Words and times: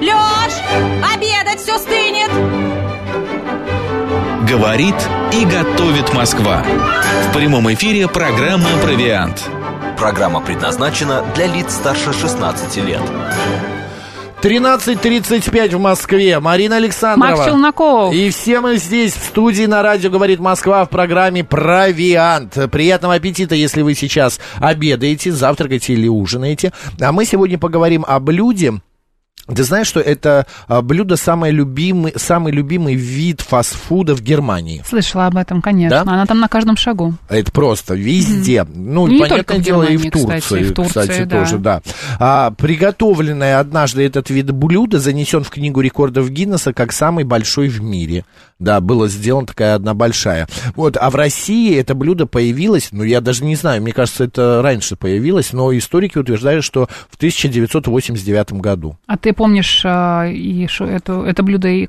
Лёш, 0.00 0.52
обедать 1.14 1.60
все 1.60 1.78
стынет! 1.78 2.30
Говорит 4.48 4.96
и 5.32 5.44
готовит 5.44 6.12
Москва. 6.12 6.62
В 7.28 7.36
прямом 7.36 7.72
эфире 7.72 8.08
программа 8.08 8.68
«Провиант». 8.82 9.48
Программа 9.96 10.40
предназначена 10.40 11.24
для 11.34 11.46
лиц 11.46 11.74
старше 11.74 12.12
16 12.12 12.76
лет. 12.84 13.00
13.35 14.42 15.76
в 15.76 15.80
Москве. 15.80 16.40
Марина 16.40 16.76
Александрова. 16.76 17.36
Макс 17.36 17.46
Челноков. 17.46 18.12
И 18.12 18.28
все 18.30 18.60
мы 18.60 18.76
здесь, 18.76 19.14
в 19.14 19.24
студии 19.24 19.66
на 19.66 19.82
радио 19.82 20.10
«Говорит 20.10 20.40
Москва» 20.40 20.84
в 20.84 20.90
программе 20.90 21.44
«Провиант». 21.44 22.58
Приятного 22.72 23.14
аппетита, 23.14 23.54
если 23.54 23.82
вы 23.82 23.94
сейчас 23.94 24.40
обедаете, 24.58 25.30
завтракаете 25.30 25.92
или 25.92 26.08
ужинаете. 26.08 26.72
А 27.00 27.12
мы 27.12 27.24
сегодня 27.24 27.56
поговорим 27.56 28.04
о 28.06 28.18
блюде, 28.18 28.72
ты 29.46 29.64
знаешь, 29.64 29.88
что 29.88 29.98
это 29.98 30.46
а, 30.68 30.82
блюдо 30.82 31.16
самый 31.16 31.50
любимый, 31.50 32.12
самый 32.16 32.52
любимый 32.52 32.94
вид 32.94 33.40
фастфуда 33.40 34.14
в 34.14 34.22
Германии? 34.22 34.84
Слышала 34.88 35.26
об 35.26 35.36
этом, 35.36 35.60
конечно. 35.60 36.04
Да? 36.04 36.12
Она 36.12 36.26
там 36.26 36.38
на 36.38 36.48
каждом 36.48 36.76
шагу. 36.76 37.14
Это 37.28 37.50
просто 37.50 37.94
везде. 37.94 38.64
Ну, 38.64 39.08
Не 39.08 39.18
понятное 39.18 39.38
только 39.38 39.54
в 39.54 39.62
дело, 39.64 39.82
и 39.82 39.96
в 39.96 40.02
Германии, 40.04 40.10
Турции, 40.10 40.40
кстати, 40.40 40.60
и 40.60 40.64
в 40.64 40.74
Турции, 40.74 41.00
кстати, 41.00 41.24
да. 41.24 41.38
тоже, 41.38 41.58
да. 41.58 41.82
А, 42.20 42.50
приготовленное 42.52 43.58
однажды 43.58 44.04
этот 44.04 44.30
вид 44.30 44.52
блюда 44.52 45.00
занесен 45.00 45.42
в 45.42 45.50
книгу 45.50 45.80
рекордов 45.80 46.30
Гиннесса 46.30 46.72
как 46.72 46.92
самый 46.92 47.24
большой 47.24 47.68
в 47.68 47.82
мире. 47.82 48.24
Да, 48.62 48.80
была 48.80 49.08
сделана 49.08 49.46
такая 49.46 49.74
одна 49.74 49.92
большая. 49.92 50.46
Вот, 50.76 50.96
а 50.96 51.10
в 51.10 51.16
России 51.16 51.76
это 51.76 51.94
блюдо 51.94 52.26
появилось, 52.26 52.88
ну, 52.92 53.02
я 53.02 53.20
даже 53.20 53.44
не 53.44 53.56
знаю, 53.56 53.82
мне 53.82 53.92
кажется, 53.92 54.24
это 54.24 54.60
раньше 54.62 54.94
появилось, 54.96 55.52
но 55.52 55.76
историки 55.76 56.16
утверждают, 56.18 56.64
что 56.64 56.88
в 57.10 57.16
1989 57.16 58.52
году. 58.54 58.96
А 59.06 59.16
ты 59.16 59.32
помнишь 59.32 59.82
а, 59.84 60.26
и 60.26 60.66
шо- 60.68 60.86
эту, 60.86 61.22
это 61.22 61.42
блюдо, 61.42 61.68
и 61.68 61.88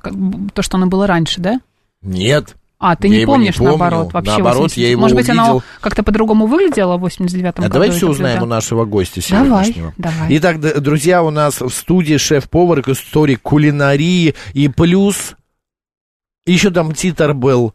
то, 0.53 0.61
что 0.61 0.78
оно 0.78 0.88
было 0.88 1.06
раньше, 1.08 1.39
да? 1.42 1.59
Нет. 2.02 2.56
А, 2.80 2.95
ты 2.98 3.08
Я 3.08 3.14
не 3.14 3.22
его 3.22 3.33
не 3.33 3.38
помнишь, 3.38 3.55
помню. 3.55 3.70
наоборот, 3.78 4.11
вообще. 4.14 4.31
Наоборот, 4.31 4.58
80. 4.64 4.78
я 4.78 4.89
его 4.89 5.02
Может 5.02 5.16
быть, 5.16 5.30
оно 5.30 5.44
увидел. 5.44 5.64
как-то 5.80 6.03
по-другому 6.03 6.48
выглядело 6.48 6.98
в 6.98 7.05
89-м 7.05 7.53
А 7.55 7.61
году? 7.61 7.73
давай 7.73 7.89
все 7.92 7.98
это 8.00 8.08
узнаем 8.08 8.39
блюдо? 8.39 8.45
у 8.45 8.50
нашего 8.50 8.83
гостя 8.86 9.22
Давай, 9.30 9.48
сегодняшнего. 9.66 9.94
давай. 9.98 10.38
Итак, 10.38 10.59
д- 10.59 10.80
друзья, 10.81 11.23
у 11.23 11.30
нас 11.30 11.61
в 11.61 11.70
студии 11.70 12.17
шеф-повар, 12.17 12.81
историк 12.88 13.42
кулинарии 13.42 14.36
и 14.53 14.67
плюс 14.67 15.36
еще 16.45 16.69
там 16.72 16.94
титр 16.94 17.33
был. 17.33 17.73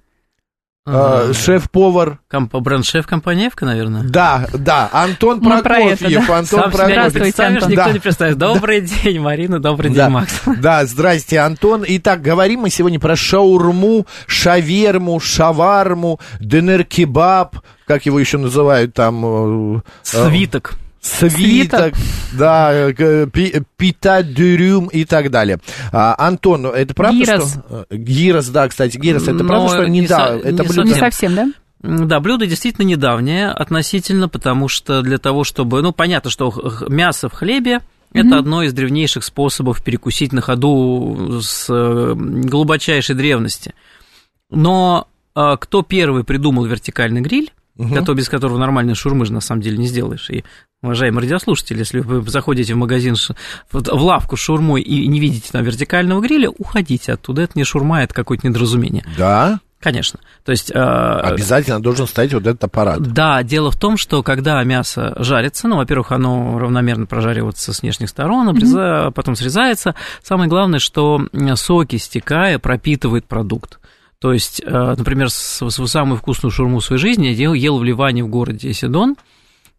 Ага. 0.90 1.30
э, 1.30 1.32
шеф-повар. 1.34 2.18
Комп- 2.30 2.54
Бренд-шеф 2.56 3.06
компаньевка, 3.06 3.66
наверное. 3.66 4.04
Да, 4.04 4.46
да, 4.54 4.88
Антон 4.90 5.38
Мы 5.42 5.62
про 5.62 5.78
это, 5.80 5.98
Прокофьев. 5.98 6.26
да. 6.26 6.38
Антон 6.38 6.60
Сам 6.60 6.70
Прокофьев. 6.70 6.88
Здравствуйте, 7.10 7.42
Антон. 7.42 7.68
никто 7.70 7.84
Да. 7.84 7.92
не 7.92 7.98
представит. 7.98 8.38
Добрый 8.38 8.80
день, 8.80 9.20
Марина, 9.20 9.60
добрый 9.60 9.90
Да. 9.92 10.04
день, 10.06 10.14
Макс. 10.14 10.40
Да, 10.62 10.86
здрасте, 10.86 11.40
Антон. 11.40 11.84
Итак, 11.86 12.22
говорим 12.22 12.60
мы 12.60 12.70
сегодня 12.70 12.98
про 12.98 13.16
шаурму, 13.16 14.06
шаверму, 14.26 15.20
шаварму, 15.20 16.20
дынер-кебаб, 16.40 17.56
как 17.86 18.06
его 18.06 18.18
еще 18.18 18.38
называют 18.38 18.94
там? 18.94 19.76
э, 19.76 19.80
э, 20.14 20.22
Свиток. 21.00 21.36
Свиток, 21.36 21.94
да, 22.32 22.92
пи- 23.32 23.62
пита 23.76 24.22
дюрюм 24.22 24.86
и 24.86 25.04
так 25.04 25.30
далее. 25.30 25.58
А, 25.92 26.14
Антон, 26.18 26.66
это 26.66 26.94
правда, 26.94 27.18
Гирос. 27.18 27.50
что... 27.52 27.86
э, 27.90 27.96
Гирос, 27.96 28.48
да, 28.48 28.68
кстати, 28.68 28.96
гирос, 28.98 29.22
это 29.24 29.44
Но 29.44 29.48
правда, 29.48 29.68
что 29.68 29.88
не, 29.88 30.06
да, 30.06 30.16
со- 30.28 30.34
это 30.36 30.62
не 30.62 30.68
блюдо... 30.68 30.88
Не 30.88 30.94
совсем. 30.94 31.34
да? 31.34 31.52
Да, 31.80 32.18
блюдо 32.18 32.46
действительно 32.46 32.84
недавнее 32.84 33.50
относительно, 33.50 34.28
потому 34.28 34.66
что 34.68 35.02
для 35.02 35.18
того, 35.18 35.44
чтобы... 35.44 35.80
Ну, 35.82 35.92
понятно, 35.92 36.30
что 36.30 36.52
мясо 36.88 37.28
в 37.28 37.32
хлебе– 37.34 37.80
это 38.12 38.38
одно 38.38 38.64
из 38.64 38.72
древнейших 38.72 39.22
способов 39.22 39.84
перекусить 39.84 40.32
на 40.32 40.40
ходу 40.40 41.40
с 41.40 41.68
глубочайшей 42.16 43.14
древности. 43.14 43.74
Но 44.50 45.06
э, 45.36 45.56
кто 45.60 45.82
первый 45.82 46.24
придумал 46.24 46.64
вертикальный 46.64 47.20
гриль, 47.20 47.52
кото- 47.78 48.14
без 48.14 48.28
которого 48.28 48.58
нормальной 48.58 48.94
шурмы 48.94 49.24
же 49.26 49.32
на 49.32 49.40
самом 49.40 49.62
деле 49.62 49.78
не 49.78 49.86
сделаешь. 49.86 50.28
И, 50.30 50.44
уважаемые 50.82 51.22
радиослушатели, 51.22 51.78
если 51.78 52.00
вы 52.00 52.22
заходите 52.28 52.74
в 52.74 52.76
магазин, 52.76 53.14
в 53.72 54.02
лавку 54.02 54.36
с 54.36 54.40
шурмой 54.40 54.82
и 54.82 55.06
не 55.06 55.20
видите 55.20 55.50
там 55.52 55.62
вертикального 55.64 56.20
гриля, 56.20 56.50
уходите 56.50 57.12
оттуда. 57.12 57.42
Это 57.42 57.52
не 57.56 57.64
шурма, 57.64 58.02
это 58.02 58.14
какое-то 58.14 58.46
недоразумение. 58.48 59.04
Да, 59.16 59.60
Конечно. 59.80 60.18
То 60.44 60.50
есть... 60.50 60.72
э, 60.72 60.74
обязательно 60.74 61.80
должен 61.80 62.08
стоять 62.08 62.34
вот 62.34 62.44
этот 62.48 62.64
аппарат. 62.64 63.00
да, 63.00 63.44
дело 63.44 63.70
в 63.70 63.76
том, 63.78 63.96
что 63.96 64.24
когда 64.24 64.60
мясо 64.64 65.14
жарится, 65.18 65.68
ну, 65.68 65.76
во-первых, 65.76 66.10
оно 66.10 66.58
равномерно 66.58 67.06
прожаривается 67.06 67.72
с 67.72 67.82
внешних 67.82 68.08
сторон, 68.08 68.48
обреза- 68.48 69.12
потом 69.12 69.36
срезается. 69.36 69.94
Самое 70.20 70.48
главное, 70.50 70.80
что 70.80 71.20
соки, 71.54 71.94
стекая, 71.94 72.58
пропитывают 72.58 73.26
продукт. 73.26 73.78
То 74.20 74.32
есть, 74.32 74.60
э, 74.64 74.94
например, 74.98 75.30
самую 75.30 76.16
вкусную 76.16 76.50
шурму 76.50 76.80
в 76.80 76.84
своей 76.84 77.00
жизни 77.00 77.26
я 77.26 77.32
ел, 77.32 77.54
ел 77.54 77.78
в 77.78 77.84
Ливане 77.84 78.24
в 78.24 78.28
городе 78.28 78.72
Седон 78.72 79.14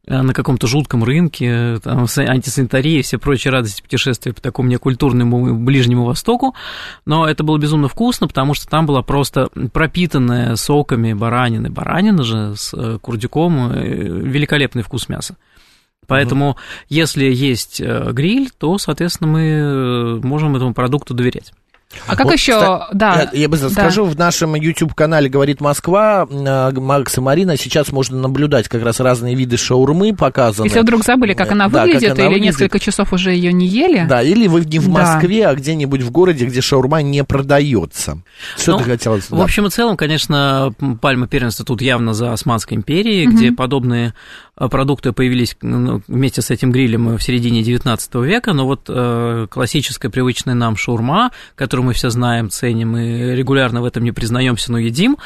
э, 0.07 0.21
на 0.21 0.33
каком-то 0.33 0.65
жутком 0.65 1.03
рынке, 1.03 1.45
э, 1.45 1.79
там, 1.83 2.07
с 2.07 2.17
антисанитария 2.19 2.99
и 2.99 3.01
все 3.01 3.17
прочие 3.17 3.51
радости 3.51 3.81
путешествия 3.81 4.31
по 4.31 4.41
такому 4.41 4.69
некультурному 4.69 5.57
Ближнему 5.57 6.05
Востоку. 6.05 6.55
Но 7.05 7.27
это 7.27 7.43
было 7.43 7.57
безумно 7.57 7.89
вкусно, 7.89 8.29
потому 8.29 8.53
что 8.53 8.69
там 8.69 8.85
была 8.85 9.01
просто 9.01 9.49
пропитанная 9.73 10.55
соками 10.55 11.11
баранины. 11.11 11.69
Баранина 11.69 12.23
же 12.23 12.55
с 12.55 12.97
курдюком, 12.99 13.73
великолепный 13.73 14.83
вкус 14.83 15.09
мяса. 15.09 15.35
Поэтому, 16.07 16.55
если 16.87 17.25
есть 17.25 17.79
гриль, 17.81 18.49
то, 18.57 18.77
соответственно, 18.79 19.29
мы 19.31 20.19
можем 20.23 20.55
этому 20.55 20.73
продукту 20.73 21.13
доверять. 21.13 21.51
А 22.05 22.15
как 22.15 22.25
Вот, 22.25 22.33
еще, 22.33 22.53
кстати, 22.53 22.83
да. 22.93 23.29
Я, 23.33 23.41
я 23.41 23.49
быстро 23.49 23.69
да. 23.69 23.73
скажу, 23.73 24.05
в 24.05 24.15
нашем 24.15 24.53
YouTube-канале 24.53 25.27
«Говорит 25.27 25.59
Москва» 25.59 26.27
э, 26.29 26.71
Макс 26.79 27.17
и 27.17 27.21
Марина 27.21 27.57
сейчас 27.57 27.91
можно 27.91 28.17
наблюдать 28.19 28.67
как 28.67 28.83
раз 28.83 28.99
разные 28.99 29.33
виды 29.33 29.57
шаурмы 29.57 30.15
показаны. 30.15 30.67
Если 30.67 30.79
вдруг 30.81 31.03
забыли, 31.03 31.33
как 31.33 31.51
она 31.51 31.67
Да, 31.67 31.79
как 31.79 31.87
выглядит, 31.87 32.11
она 32.11 32.21
или 32.21 32.27
выглядит. 32.27 32.45
несколько 32.45 32.79
часов 32.79 33.11
уже 33.11 33.31
ее 33.31 33.51
не 33.51 33.65
ели, 33.67 34.05
Да, 34.07 34.21
или 34.21 34.47
вы 34.47 34.61
не 34.65 34.77
в 34.77 34.85
Да. 34.85 35.15
Москве, 35.15 35.47
а 35.47 35.55
где-нибудь 35.55 36.03
в 36.03 36.11
городе, 36.11 36.45
где 36.45 36.61
шаурма 36.61 37.01
не 37.01 37.23
продается. 37.23 38.19
Что 38.55 38.73
Ну, 38.73 38.77
ты 38.79 38.83
хотела 38.83 39.19
В 39.27 39.41
общем 39.41 39.65
и 39.65 39.69
целом, 39.71 39.97
конечно, 39.97 40.71
пальма 41.01 41.27
первенства 41.27 41.65
тут 41.65 41.81
явно 41.81 42.13
за 42.13 42.33
Османской 42.33 42.77
империей, 42.77 43.25
где 43.25 43.51
подобные 43.51 44.09
э, 44.09 44.11
продукты 44.67 45.13
появились 45.13 45.55
ну, 45.61 46.01
вместе 46.07 46.41
с 46.41 46.49
этим 46.49 46.71
грилем 46.71 47.17
в 47.17 47.23
середине 47.23 47.63
19 47.63 48.15
века, 48.15 48.53
но 48.53 48.65
вот 48.65 48.85
э, 48.89 49.47
классическая, 49.49 50.09
привычная 50.09 50.55
нам 50.55 50.75
шаурма, 50.75 51.31
которую 51.55 51.85
мы 51.87 51.93
все 51.93 52.09
знаем, 52.09 52.49
ценим 52.49 52.97
и 52.97 53.35
регулярно 53.35 53.81
в 53.81 53.85
этом 53.85 54.03
не 54.03 54.11
признаемся, 54.11 54.71
но 54.71 54.79
едим, 54.79 55.17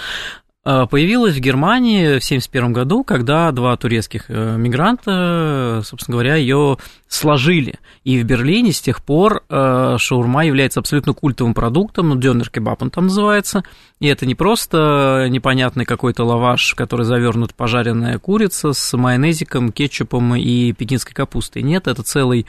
появилась 0.63 1.35
в 1.35 1.39
Германии 1.39 2.05
в 2.05 2.23
1971 2.23 2.73
году, 2.73 3.03
когда 3.03 3.51
два 3.51 3.75
турецких 3.75 4.25
э, 4.29 4.55
мигранта, 4.57 5.79
э, 5.79 5.81
собственно 5.83 6.13
говоря, 6.13 6.35
ее 6.35 6.77
сложили. 7.09 7.79
И 8.05 8.19
в 8.19 8.23
Берлине 8.23 8.71
с 8.71 8.79
тех 8.79 9.03
пор 9.03 9.43
э, 9.49 9.95
шаурма 9.99 10.45
является 10.45 10.79
абсолютно 10.79 11.13
культовым 11.13 11.53
продуктом, 11.53 12.09
ну, 12.09 12.15
дёнер 12.15 12.49
кебаб 12.49 12.81
он 12.81 12.91
там 12.91 13.05
называется, 13.05 13.63
и 13.99 14.07
это 14.07 14.25
не 14.25 14.35
просто 14.35 15.27
непонятный 15.29 15.85
какой-то 15.85 16.23
лаваш, 16.23 16.71
в 16.71 16.75
который 16.75 17.05
завернут 17.05 17.53
пожаренная 17.53 18.17
курица 18.17 18.71
с 18.71 18.97
майонезиком, 18.97 19.71
кетчупом 19.71 20.35
и 20.35 20.71
пекинской 20.71 21.13
капустой. 21.13 21.61
Нет, 21.61 21.87
это 21.87 22.03
целый 22.03 22.45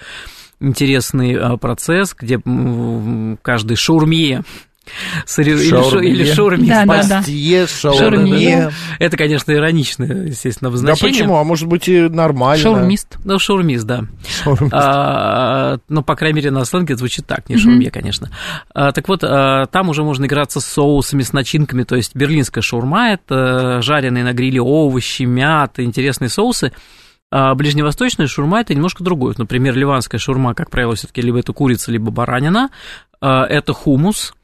интересный 0.61 1.35
э, 1.35 1.57
процесс, 1.57 2.15
где 2.15 2.41
каждый 3.43 3.77
шаурмье 3.77 4.45
или, 5.39 5.51
или 5.51 5.71
шу- 5.71 5.91
Шаурмье. 6.35 6.67
или. 6.67 6.69
Да, 6.69 6.85
да, 6.87 7.03
да. 7.03 7.23
Шаурме. 7.67 8.71
Это, 8.99 9.17
конечно, 9.17 9.53
ироничное, 9.53 10.27
естественно, 10.27 10.69
Да 10.71 10.75
обозначение. 10.77 11.13
почему? 11.15 11.37
А 11.37 11.45
может 11.45 11.69
быть 11.69 11.89
и 11.89 12.09
нормально. 12.09 12.63
шаурмист. 12.63 13.19
Ну, 13.25 13.39
шаурмист, 13.39 13.85
да. 13.85 14.05
Шаурмист. 14.43 14.75
А, 14.75 15.79
ну, 15.89 16.03
по 16.03 16.17
крайней 16.17 16.37
мере, 16.37 16.51
на 16.51 16.65
сленге 16.65 16.95
это 16.95 16.99
звучит 17.01 17.27
так, 17.27 17.49
не 17.49 17.57
шаурме, 17.57 17.91
конечно. 17.91 18.31
А, 18.75 18.93
так 18.93 19.09
вот, 19.09 19.21
а, 19.23 19.67
там 19.67 19.89
уже 19.89 20.03
можно 20.03 20.27
играться 20.27 20.61
с 20.61 20.67
соусами, 20.67 21.23
с 21.23 21.33
начинками, 21.33 21.83
то 21.85 21.97
есть 21.97 22.15
берлинская 22.15 22.63
шаурма– 22.63 23.13
это 23.15 23.81
жареные 23.83 24.25
на 24.25 24.33
гриле 24.33 24.61
овощи, 24.61 25.23
мята, 25.23 25.83
интересные 25.85 26.29
соусы. 26.29 26.73
А 27.31 27.55
ближневосточная 27.55 28.27
шаурма– 28.29 28.61
это 28.63 28.75
немножко 28.75 29.03
другое. 29.03 29.35
Например, 29.37 29.75
ливанская 29.77 30.19
шаурма, 30.21 30.55
как 30.55 30.71
правило, 30.71 30.95
все 30.95 31.07
таки 31.09 31.21
либо 31.21 31.39
это 31.41 31.53
курица, 31.53 31.91
либо 31.91 32.11
баранина. 32.13 32.71
Это 33.21 33.73
хумус, 33.73 34.35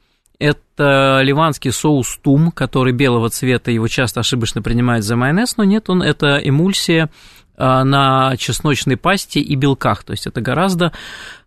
это 0.41 1.21
ливанский 1.23 1.71
соус 1.71 2.17
тум, 2.21 2.51
который 2.51 2.93
белого 2.93 3.29
цвета, 3.29 3.69
его 3.71 3.87
часто 3.87 4.19
ошибочно 4.21 4.61
принимают 4.61 5.05
за 5.05 5.15
майонез, 5.15 5.55
но 5.57 5.63
нет, 5.63 5.89
он 5.89 6.01
это 6.01 6.37
эмульсия 6.43 7.09
а, 7.57 7.83
на 7.83 8.35
чесночной 8.37 8.97
пасте 8.97 9.39
и 9.39 9.55
белках, 9.55 10.03
то 10.03 10.13
есть 10.13 10.25
это 10.25 10.41
гораздо 10.41 10.93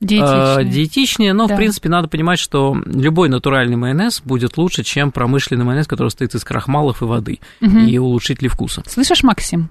Диетичнее. 0.00 0.61
э, 0.61 0.64
диетичнее, 0.64 1.32
но, 1.32 1.49
Да. 1.49 1.55
в 1.55 1.56
принципе, 1.56 1.88
надо 1.88 2.06
понимать, 2.06 2.38
что 2.38 2.76
любой 2.87 3.29
натуральный 3.29 3.76
майонез 3.76 4.23
будет 4.25 4.56
лучше, 4.56 4.85
чем 4.85 5.11
промышленный 5.11 5.64
майонез, 5.64 5.88
который 5.88 6.11
состоит 6.11 6.35
из 6.37 6.44
крахмалов 6.44 7.02
и 7.02 7.05
воды, 7.05 7.40
и 7.61 7.99
улучшителей 7.99 8.49
вкуса. 8.49 8.85
Слышишь, 8.87 9.25
Максим? 9.25 9.69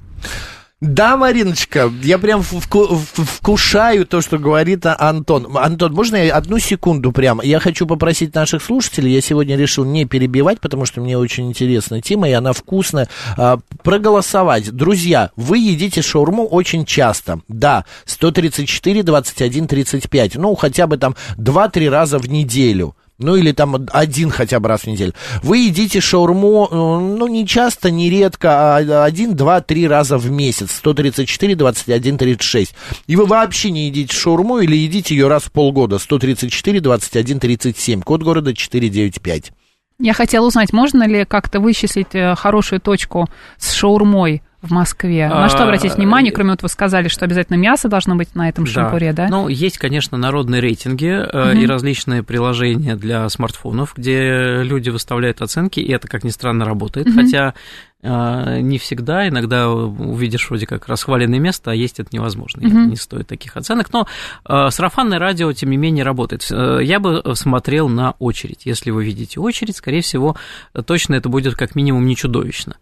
Да, 0.83 1.15
Мариночка, 1.15 1.89
я 2.01 2.17
прям 2.17 2.43
вкушаю 2.43 4.05
то, 4.05 4.19
что 4.19 4.37
говорит 4.37 4.85
а- 4.85 4.97
Антон. 4.99 5.55
Антон, 5.55 5.93
можно 5.93 6.17
я 6.17 6.35
одну 6.35 6.59
секунду 6.59 7.13
прям? 7.13 7.39
Я 7.41 7.61
хочу 7.61 7.87
попросить 7.87 8.35
наших 8.35 8.61
слушателей, 8.61 9.13
я 9.13 9.21
сегодня 9.21 9.55
решил 9.55 9.85
не 9.85 10.03
перебивать, 10.03 10.59
потому 10.59 10.85
что 10.85 10.99
мне 10.99 11.17
очень 11.17 11.47
интересная 11.47 12.01
тема, 12.01 12.27
и 12.27 12.33
она 12.33 12.51
вкусная, 12.51 13.07
а, 13.37 13.59
проголосовать. 13.81 14.71
Друзья, 14.71 15.31
вы 15.37 15.59
едите 15.59 16.01
шаурму 16.01 16.45
очень 16.45 16.83
часто. 16.83 17.39
Да, 17.47 17.85
134, 18.03 19.03
21, 19.03 19.67
35. 19.67 20.35
Ну, 20.35 20.53
хотя 20.55 20.85
бы 20.85 20.97
там 20.97 21.15
2-3 21.37 21.87
раза 21.87 22.17
в 22.17 22.27
неделю. 22.27 22.97
Ну, 23.23 23.35
или 23.35 23.51
там 23.51 23.87
один 23.91 24.29
хотя 24.29 24.59
бы 24.59 24.69
раз 24.69 24.81
в 24.81 24.87
неделю. 24.87 25.13
Вы 25.41 25.59
едите 25.59 26.01
шаурму, 26.01 26.67
э, 26.69 26.75
ну, 26.75 27.27
не 27.27 27.47
часто, 27.47 27.89
не 27.89 28.09
редко, 28.09 28.77
а 28.77 29.03
один, 29.05 29.35
два, 29.35 29.61
три 29.61 29.87
раза 29.87 30.17
в 30.17 30.29
месяц. 30.29 30.71
134, 30.71 31.55
21, 31.55 32.17
36. 32.17 32.75
И 33.07 33.15
вы 33.15 33.25
вообще 33.25 33.71
не 33.71 33.87
едите 33.87 34.13
шаурму 34.13 34.59
или 34.59 34.75
едите 34.75 35.15
ее 35.15 35.27
раз 35.27 35.43
в 35.43 35.51
полгода. 35.51 35.97
134, 35.97 36.79
21, 36.79 37.39
37. 37.39 38.01
Код 38.01 38.23
города 38.23 38.53
495. 38.53 39.51
Я 39.99 40.13
хотела 40.13 40.47
узнать, 40.47 40.73
можно 40.73 41.07
ли 41.07 41.23
как-то 41.23 41.59
вычислить 41.59 42.13
э, 42.13 42.35
хорошую 42.35 42.81
точку 42.81 43.29
с 43.57 43.71
шаурмой 43.71 44.41
в 44.63 44.71
Москве? 44.71 45.27
На 45.27 45.49
что 45.49 45.59
А, 45.59 45.63
обратить 45.65 45.95
внимание, 45.95 46.31
кроме 46.31 46.51
вот 46.51 46.63
вы 46.63 46.69
сказали, 46.69 47.09
что 47.09 47.25
обязательно 47.25 47.57
мясо 47.57 47.89
должно 47.89 48.15
быть 48.15 48.33
на 48.33 48.49
этом 48.49 48.65
шампуре, 48.65 49.13
да? 49.13 49.27
Ну, 49.29 49.47
есть, 49.49 49.77
конечно, 49.77 50.17
народные 50.17 50.61
рейтинги 50.61 51.07
э, 51.07 51.55
и 51.55 51.67
различные 51.67 52.23
приложения 52.23 52.95
для 52.95 53.27
смартфонов, 53.29 53.93
где 53.95 54.63
люди 54.63 54.89
выставляют 54.89 55.41
оценки, 55.41 55.79
и 55.81 55.91
это, 55.91 56.07
как 56.07 56.23
ни 56.23 56.29
странно, 56.29 56.65
работает. 56.65 57.07
Хотя 57.13 57.53
э, 58.01 58.59
не 58.61 58.77
всегда, 58.79 59.27
иногда 59.27 59.69
увидишь 59.69 60.49
вроде 60.49 60.65
как 60.65 60.87
расхваленное 60.87 61.39
место, 61.39 61.71
а 61.71 61.75
есть 61.75 61.99
это 61.99 62.09
невозможно, 62.13 62.61
и 62.61 62.65
не 62.71 62.95
стоит 62.95 63.27
таких 63.27 63.57
оценок. 63.57 63.91
Но 63.91 64.07
э, 64.47 64.69
сарафанное 64.69 65.19
радио, 65.19 65.51
тем 65.51 65.71
не 65.71 65.77
менее, 65.77 66.05
работает. 66.05 66.47
Э, 66.51 66.79
Я 66.81 66.99
бы 66.99 67.21
смотрел 67.35 67.89
на 67.89 68.11
очередь. 68.19 68.61
Если 68.65 68.91
вы 68.91 69.03
видите 69.03 69.39
очередь, 69.41 69.75
скорее 69.75 70.01
всего, 70.01 70.37
точно 70.85 71.15
это 71.15 71.27
будет 71.27 71.55
как 71.55 71.75
минимум 71.75 72.05
не 72.05 72.15
чудовищно. 72.15 72.77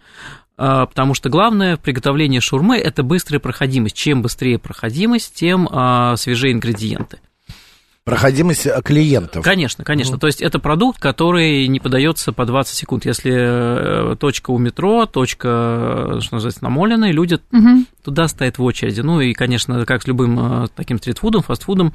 А, 0.63 0.85
Потому 0.85 1.15
что 1.15 1.29
главное 1.29 1.75
в 1.75 1.79
приготовлении 1.79 2.39
шаурмы– 2.39 2.77
это 2.77 3.01
быстрая 3.01 3.39
проходимость. 3.39 3.95
Чем 3.95 4.21
быстрее 4.21 4.59
проходимость, 4.59 5.33
тем 5.33 5.67
а, 5.71 6.15
свежее 6.17 6.53
ингредиенты. 6.53 7.19
Проходимость 8.03 8.65
э, 8.65 8.81
клиентов. 8.83 9.43
Конечно, 9.43 9.83
конечно. 9.83 10.17
То 10.17 10.25
есть 10.25 10.41
это 10.41 10.57
продукт, 10.57 10.99
который 10.99 11.67
не 11.67 11.79
подается 11.79 12.31
по 12.31 12.45
20 12.45 12.75
секунд. 12.75 13.05
Если 13.05 13.31
э, 13.31 14.15
точка 14.15 14.49
у 14.49 14.57
метро, 14.57 15.05
точка, 15.05 16.17
что 16.19 16.35
называется, 16.35 16.63
намоленная, 16.63 17.11
люди 17.11 17.39
Мгм. 17.51 17.85
туда 18.03 18.27
стоят 18.27 18.57
в 18.57 18.63
очереди. 18.63 19.01
Ну 19.01 19.21
и, 19.21 19.33
конечно, 19.33 19.85
как 19.85 20.01
с 20.01 20.07
любым 20.07 20.63
э, 20.63 20.67
таким 20.75 20.97
стритфудом, 20.97 21.43
фастфудом, 21.43 21.93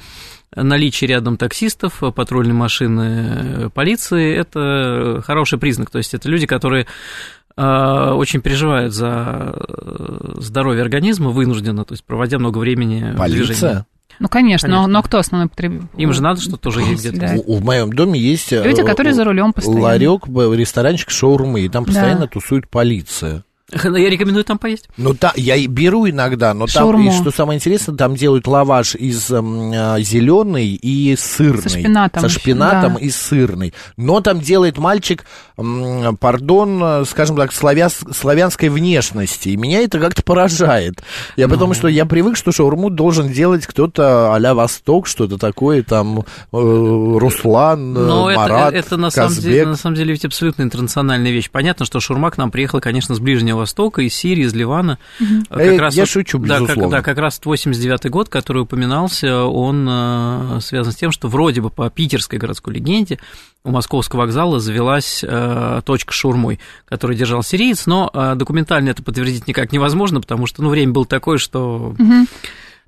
наличие 0.55 1.09
рядом 1.09 1.37
таксистов, 1.37 2.01
э, 2.05 2.13
патрульной 2.13 2.55
машины, 2.55 3.01
э, 3.67 3.71
полиции– 3.75 4.33
это 4.37 5.23
хороший 5.27 5.59
признак. 5.59 5.91
То 5.91 5.99
есть 5.99 6.15
это 6.15 6.29
люди, 6.29 6.47
которые 6.47 6.85
э, 6.85 7.46
очень 7.63 8.41
переживают 8.41 8.93
за 8.93 9.55
э, 9.57 10.35
здоровье 10.41 10.83
организма 10.83 11.31
вынужденно, 11.31 11.85
то 11.85 11.93
есть 11.95 12.05
проводя 12.05 12.39
много 12.39 12.59
времени 12.59 12.97
в 13.17 13.25
движении. 13.27 13.47
Полиция. 13.47 13.87
Ну, 14.19 14.29
конечно, 14.29 14.69
Конечно. 14.69 14.83
Но, 14.83 14.87
но 14.87 15.03
кто 15.03 15.19
основной 15.19 15.49
потребитель? 15.49 15.87
Им 15.97 16.13
же 16.15 16.23
надо 16.23 16.41
что-то 16.41 16.57
тоже 16.57 16.81
есть 16.81 17.01
где-то. 17.07 17.19
Да. 17.19 17.35
У- 17.47 17.57
в 17.59 17.65
моем 17.65 17.93
доме 17.93 18.19
есть 18.19 18.51
э, 18.53 18.63
Люди, 18.65 18.83
которые 18.83 19.13
за 19.13 19.25
рулем 19.25 19.53
постоянно. 19.53 19.83
ларек, 19.83 20.27
ресторанчик 20.27 21.11
шаурмы, 21.11 21.61
и 21.63 21.69
там 21.69 21.85
Да. 21.85 21.89
постоянно 21.93 22.27
тусует 22.27 22.69
полиция. 22.69 23.45
Я 23.73 24.11
рекомендую 24.11 24.45
там 24.45 24.59
поесть. 24.59 24.89
Ну, 24.97 25.13
та, 25.15 25.33
я 25.37 25.57
и 25.57 25.67
беру 25.67 26.09
иногда, 26.09 26.55
но 26.55 26.67
там, 26.67 26.69
Шаурму. 26.85 27.11
и 27.11 27.13
что 27.13 27.31
самое 27.33 27.57
интересное, 27.59 27.97
там 27.97 28.15
делают 28.15 28.47
лаваш 28.47 28.95
из 28.95 29.27
зеленый 29.27 30.69
и 30.81 31.17
сырный. 31.17 31.63
Со 31.63 31.69
шпинатом 31.71 32.21
Со 32.21 32.27
еще, 32.29 32.39
шпинатом 32.39 32.95
да. 32.95 33.01
и 33.01 33.11
сырный. 33.11 33.75
Но 33.97 34.21
там 34.21 34.41
делает 34.41 34.79
мальчик, 34.79 35.25
м, 35.59 36.17
пардон, 36.17 36.81
э, 36.83 37.05
скажем 37.07 37.37
так, 37.37 37.53
славяс- 37.53 38.05
славянской 38.15 38.69
внешности. 38.69 39.49
И 39.51 39.57
меня 39.57 39.81
это 39.83 39.99
как-то 39.99 40.23
поражает. 40.23 41.03
Я 41.37 41.49
потому 41.49 41.75
что 41.75 41.89
я 41.89 42.07
привык, 42.07 42.37
что 42.37 42.53
шаурму 42.53 42.91
должен 42.91 43.33
делать 43.33 43.67
кто-то 43.67 44.35
а-ля 44.35 44.55
Восток, 44.55 45.07
что-то 45.07 45.39
такое, 45.39 45.83
там, 45.83 46.21
э, 46.21 46.25
Руслан, 46.53 47.97
э, 47.97 48.01
Но 48.01 48.31
это, 48.31 48.41
Марат, 48.41 48.75
это 48.75 48.97
на, 48.97 49.11
самом 49.11 49.29
Казбек. 49.31 49.45
деле, 49.45 49.67
на 49.67 49.77
самом 49.77 49.97
деле 49.97 50.13
ведь 50.13 50.25
абсолютно 50.25 50.63
интернациональная 50.63 51.33
вещь. 51.33 51.51
Понятно, 51.51 51.85
что 51.85 52.01
шурма 52.01 52.31
к 52.31 52.39
нам 52.39 52.51
приехала, 52.51 52.81
конечно, 52.81 53.15
с 53.15 53.19
Ближнего 53.19 53.56
Востока, 53.57 54.03
из 54.03 54.15
Сирии, 54.15 54.45
из 54.45 54.55
Ливана. 54.55 54.99
Как 55.49 55.59
Э, 55.61 55.77
раз 55.79 55.95
я 55.95 56.03
вот- 56.03 56.09
шучу, 56.11 56.39
да, 56.39 56.61
как, 56.61 56.89
да, 56.91 57.03
как 57.03 57.19
раз 57.19 57.41
89 57.45 58.11
год, 58.11 58.29
который 58.29 58.63
упоминался, 58.63 59.45
он 59.45 59.87
э, 59.89 60.59
связан 60.61 60.93
с 60.93 60.97
тем, 60.97 61.11
что 61.13 61.29
вроде 61.29 61.61
бы 61.61 61.71
по 61.71 61.89
питерской 61.91 62.39
городской 62.39 62.75
легенде 62.75 63.19
у 63.65 63.71
московского 63.71 64.21
вокзала 64.21 64.61
завелась 64.61 65.25
э, 65.27 65.81
точка 65.85 66.13
с 66.13 66.17
шаурмой, 66.17 66.61
которую 66.85 67.17
держал 67.17 67.43
сириец, 67.43 67.87
но 67.87 68.11
э, 68.15 68.35
документально 68.37 68.91
это 68.91 69.03
подтвердить 69.03 69.49
никак 69.49 69.73
невозможно, 69.73 70.21
потому 70.21 70.47
что 70.47 70.63
ну, 70.63 70.69
время 70.71 70.93
было 70.93 71.05
такое, 71.07 71.39
что 71.39 71.95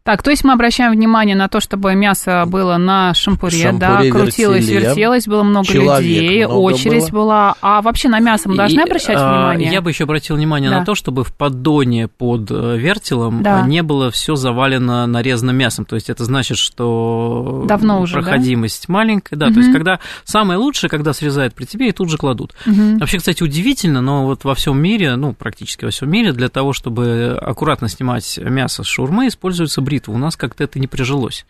Так, 0.08 0.22
то 0.22 0.30
есть 0.30 0.42
мы 0.42 0.54
обращаем 0.54 0.92
внимание 0.92 1.36
на 1.36 1.48
то, 1.48 1.60
чтобы 1.60 1.94
мясо 1.94 2.44
было 2.46 2.78
на 2.78 3.12
шампуре, 3.12 3.72
да, 3.72 3.88
Шампуре 3.98 4.10
крутилось, 4.10 4.66
вертели, 4.66 4.86
вертелось, 4.86 5.26
было 5.26 5.42
много 5.42 5.66
человек 5.66 6.00
людей, 6.02 6.46
много 6.46 6.58
очередь 6.60 7.10
было. 7.12 7.20
была. 7.24 7.54
А 7.60 7.82
вообще 7.82 8.08
на 8.08 8.18
мясо 8.18 8.48
мы 8.48 8.56
должны 8.56 8.80
И, 8.80 8.82
обращать 8.84 9.18
а, 9.18 9.50
внимание? 9.50 9.70
Я 9.70 9.82
бы 9.82 9.90
еще 9.90 10.04
обратил 10.04 10.36
внимание 10.36 10.70
Да. 10.70 10.78
на 10.78 10.86
то, 10.86 10.94
чтобы 10.94 11.24
в 11.24 11.34
поддоне 11.34 12.08
под 12.08 12.50
э, 12.50 12.78
вертелом 12.78 13.42
Да. 13.42 13.64
а, 13.64 13.66
не 13.66 13.82
было 13.82 14.10
все 14.10 14.34
завалено 14.34 15.06
нарезанным 15.06 15.54
мясом. 15.54 15.84
То 15.84 15.96
есть 15.96 16.08
это 16.08 16.24
значит, 16.24 16.56
что 16.56 17.64
Давно 17.68 18.00
уже, 18.00 18.14
да? 18.14 18.22
проходимость 18.22 18.88
маленькая. 18.88 19.36
Да, 19.36 19.48
то 19.48 19.52
Мгм. 19.52 19.60
есть 19.60 19.72
когда 19.74 20.00
самое 20.24 20.58
лучшее, 20.58 20.88
когда 20.88 21.12
срезают 21.12 21.52
при 21.52 21.66
тебе 21.66 21.90
и 21.90 21.92
тут 21.92 22.08
же 22.08 22.16
кладут. 22.16 22.54
Мгм. 22.64 22.96
Вообще, 22.96 23.18
кстати, 23.18 23.42
удивительно, 23.42 24.00
но 24.00 24.24
вот 24.24 24.44
во 24.44 24.54
всем 24.54 24.80
мире, 24.80 25.16
ну, 25.16 25.34
практически 25.34 25.84
во 25.84 25.90
всем 25.90 26.08
мире, 26.10 26.32
для 26.32 26.48
того, 26.48 26.72
чтобы 26.72 27.38
аккуратно 27.38 27.90
снимать 27.90 28.38
мясо 28.42 28.82
с 28.82 28.86
шаурмы, 28.86 29.28
используется 29.28 29.82
бритва. 29.98 30.12
У 30.12 30.18
нас 30.18 30.36
как-то 30.36 30.64
это 30.64 30.78
не 30.78 30.86
прижилось. 30.86 31.44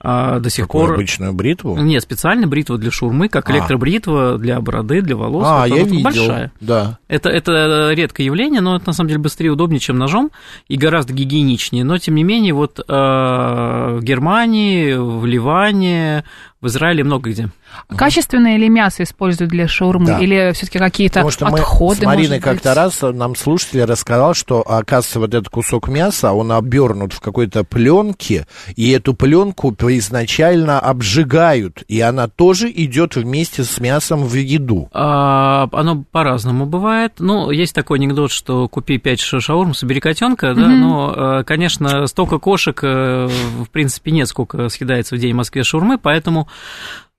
А, 0.00 0.40
до 0.40 0.50
сих 0.50 0.64
Какую 0.64 0.86
пор... 0.86 0.94
обычную 0.94 1.32
бритву? 1.32 1.76
Нет, 1.76 2.02
специально 2.02 2.46
бритва 2.46 2.78
для 2.78 2.90
шаурмы, 2.90 3.28
как 3.28 3.48
А. 3.48 3.52
электробритва 3.52 4.38
для 4.38 4.60
бороды, 4.60 5.02
для 5.02 5.14
волос. 5.16 5.44
А, 5.46 5.66
Это 5.66 5.76
я 5.76 5.82
вот 5.82 5.90
видел. 5.90 6.04
большая. 6.04 6.52
Да. 6.60 6.98
Это, 7.08 7.28
это 7.28 7.90
редкое 7.92 8.24
явление, 8.24 8.60
но 8.60 8.76
это 8.76 8.86
на 8.88 8.92
самом 8.92 9.08
деле 9.08 9.20
быстрее 9.20 9.48
и 9.48 9.50
удобнее, 9.50 9.78
чем 9.80 9.98
ножом, 9.98 10.30
и 10.68 10.76
гораздо 10.76 11.12
гигиеничнее. 11.12 11.84
Но, 11.84 11.98
тем 11.98 12.14
не 12.14 12.24
менее, 12.24 12.54
вот 12.54 12.80
э, 12.80 12.82
в 12.88 14.00
Германии, 14.02 14.94
в 14.94 15.24
Ливане, 15.26 16.24
в 16.62 16.68
Израиле 16.68 17.02
много 17.02 17.30
где. 17.30 17.50
Качественное 17.88 18.56
ли 18.56 18.68
мясо 18.68 19.02
используют 19.02 19.50
для 19.50 19.66
шаурмы? 19.66 20.06
Да. 20.06 20.18
Или 20.20 20.52
все-таки 20.54 20.78
какие-то 20.78 21.14
Потому 21.14 21.30
что 21.30 21.46
мы 21.46 21.58
отходы? 21.58 22.02
с 22.02 22.02
Мариной 22.04 22.40
как-то 22.40 22.74
раз 22.74 23.02
нам 23.02 23.34
слушатель 23.34 23.84
рассказал, 23.84 24.34
что, 24.34 24.60
оказывается, 24.60 25.18
вот 25.18 25.34
этот 25.34 25.48
кусок 25.48 25.88
мяса, 25.88 26.32
он 26.32 26.52
обернут 26.52 27.12
в 27.12 27.20
какой-то 27.20 27.64
пленке, 27.64 28.46
и 28.76 28.90
эту 28.90 29.12
пленку 29.14 29.74
изначально 29.80 30.78
обжигают, 30.78 31.82
и 31.88 32.00
она 32.00 32.28
тоже 32.28 32.70
идет 32.70 33.16
вместе 33.16 33.64
с 33.64 33.80
мясом 33.80 34.24
в 34.24 34.34
еду. 34.34 34.88
А, 34.92 35.68
оно 35.72 36.04
по-разному 36.12 36.66
бывает. 36.66 37.14
Ну, 37.18 37.50
есть 37.50 37.74
такой 37.74 37.98
анекдот, 37.98 38.30
что 38.30 38.68
купи 38.68 38.98
5 38.98 39.20
шаурм, 39.20 39.74
собери 39.74 39.98
котенка, 39.98 40.54
да, 40.54 40.68
но, 40.68 41.40
э, 41.40 41.44
конечно, 41.44 42.06
столько 42.06 42.38
кошек, 42.38 42.78
э, 42.84 43.28
в 43.58 43.68
принципе, 43.70 44.12
нет, 44.12 44.28
сколько 44.28 44.68
съедается 44.68 45.16
в 45.16 45.18
день 45.18 45.32
в 45.32 45.36
Москве 45.36 45.64
шаурмы, 45.64 45.98
поэтому 45.98 46.48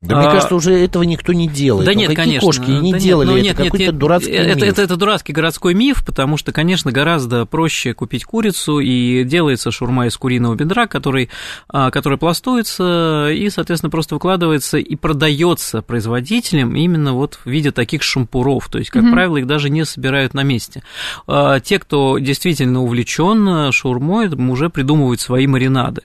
Да 0.03 0.17
мне 0.17 0.27
А, 0.27 0.31
кажется, 0.31 0.55
уже 0.55 0.73
этого 0.73 1.03
никто 1.03 1.31
не 1.31 1.47
делает. 1.47 1.85
Да 1.85 1.93
Ну, 1.93 1.99
нет, 1.99 2.09
какие 2.09 2.25
конечно. 2.25 2.45
кошки 2.45 2.69
не 2.69 2.91
Да 2.91 2.97
нет, 2.97 2.99
делали, 2.99 3.27
ну, 3.27 3.33
это 3.37 3.43
нет, 3.43 3.57
нет, 3.57 3.65
какой-то 3.67 3.85
нет, 3.85 3.97
дурацкий 3.97 4.31
это, 4.31 4.55
миф. 4.55 4.63
Это, 4.73 4.81
это 4.81 4.95
дурацкий 4.97 5.31
городской 5.31 5.73
миф, 5.73 6.05
потому 6.05 6.35
что, 6.35 6.51
конечно, 6.51 6.91
гораздо 6.91 7.45
проще 7.45 7.93
купить 7.93 8.25
курицу, 8.25 8.79
и 8.79 9.23
делается 9.23 9.71
шурма 9.71 10.07
из 10.07 10.17
куриного 10.17 10.55
бедра, 10.55 10.87
который, 10.87 11.29
а, 11.69 11.89
который 11.89 12.17
пластуется 12.17 13.29
и, 13.31 13.49
соответственно, 13.49 13.91
просто 13.91 14.15
выкладывается 14.15 14.77
и 14.77 14.95
продается 14.97 15.81
производителям 15.81 16.75
именно 16.75 17.13
вот 17.13 17.39
в 17.45 17.49
виде 17.49 17.71
таких 17.71 18.03
шампуров. 18.03 18.67
То 18.67 18.79
есть, 18.79 18.89
как 18.91 19.09
правило, 19.09 19.37
их 19.37 19.47
даже 19.47 19.69
не 19.69 19.85
собирают 19.85 20.33
на 20.33 20.43
месте. 20.43 20.83
А, 21.27 21.61
Те, 21.61 21.79
кто 21.79 22.17
действительно 22.17 22.81
увлечен 22.83 23.71
шаурмой, 23.71 24.27
уже 24.27 24.69
придумывают 24.69 25.21
свои 25.21 25.47
маринады 25.47 26.01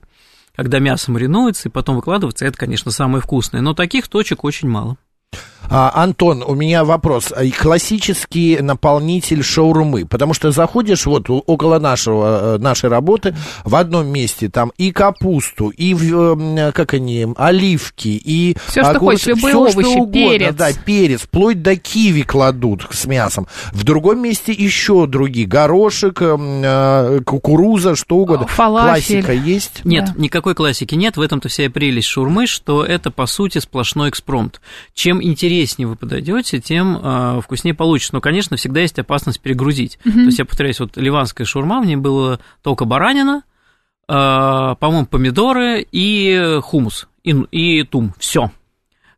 когда 0.58 0.80
мясо 0.80 1.12
маринуется 1.12 1.68
и 1.68 1.72
потом 1.72 1.94
выкладывается, 1.94 2.44
это, 2.44 2.58
конечно, 2.58 2.90
самое 2.90 3.22
вкусное. 3.22 3.60
Но 3.60 3.74
таких 3.74 4.08
точек 4.08 4.42
очень 4.42 4.68
мало. 4.68 4.96
А, 5.70 5.92
Антон, 6.02 6.42
у 6.46 6.54
меня 6.54 6.82
вопрос. 6.82 7.30
А, 7.30 7.42
Классический 7.50 8.58
наполнитель 8.60 9.42
шаурмы, 9.42 10.06
потому 10.06 10.32
что 10.32 10.50
заходишь 10.50 11.04
вот 11.04 11.26
около 11.28 11.78
нашего, 11.78 12.54
э, 12.56 12.58
нашей 12.58 12.88
работы 12.88 13.36
в 13.64 13.76
одном 13.76 14.06
месте, 14.06 14.48
там 14.48 14.72
и 14.78 14.92
капусту, 14.92 15.68
и, 15.68 15.94
как 16.72 16.94
они, 16.94 17.26
оливки, 17.36 18.08
и... 18.08 18.56
Всё, 18.68 18.82
что 18.82 18.98
хочешь, 18.98 19.26
любые 19.26 19.54
всё, 19.54 19.68
что 19.70 19.80
овощи, 19.80 19.98
угодно, 19.98 20.10
перец. 20.12 20.54
Да, 20.54 20.68
перец, 20.72 21.20
вплоть 21.22 21.60
до 21.60 21.76
киви 21.76 22.22
кладут 22.22 22.86
с 22.90 23.04
мясом. 23.04 23.46
В 23.72 23.84
другом 23.84 24.22
месте 24.22 24.52
еще 24.52 25.06
другие, 25.06 25.46
горошек, 25.46 26.16
э, 26.22 27.20
кукуруза, 27.26 27.94
что 27.94 28.16
угодно. 28.16 28.46
Фалафель. 28.46 29.22
Классика 29.22 29.32
есть? 29.34 29.84
Нет, 29.84 30.06
Да. 30.06 30.14
никакой 30.16 30.54
классики 30.54 30.94
нет. 30.94 31.18
В 31.18 31.20
этом-то 31.20 31.50
вся 31.50 31.64
и 31.64 31.68
прелесть 31.68 32.08
шаурмы, 32.08 32.46
что 32.46 32.82
это, 32.82 33.10
по 33.10 33.26
сути, 33.26 33.58
сплошной 33.58 34.08
экспромт. 34.08 34.62
Чем 34.94 35.17
интереснее 35.22 35.86
вы 35.86 35.96
подойдете, 35.96 36.60
тем 36.60 36.98
э, 37.02 37.40
вкуснее 37.42 37.74
получится. 37.74 38.14
Но, 38.14 38.20
конечно, 38.20 38.56
всегда 38.56 38.80
есть 38.80 38.98
опасность 38.98 39.40
перегрузить. 39.40 39.98
То 40.04 40.10
есть, 40.10 40.38
я 40.38 40.44
повторяюсь, 40.44 40.80
вот 40.80 40.96
ливанская 40.96 41.46
шаурма, 41.46 41.80
в 41.80 41.86
ней 41.86 41.96
было 41.96 42.40
только 42.62 42.84
баранина, 42.84 43.42
э, 44.08 44.12
по-моему, 44.78 45.06
помидоры 45.06 45.86
и 45.90 46.58
хумус, 46.62 47.08
и, 47.22 47.32
и 47.50 47.84
тум. 47.84 48.14
Все. 48.18 48.50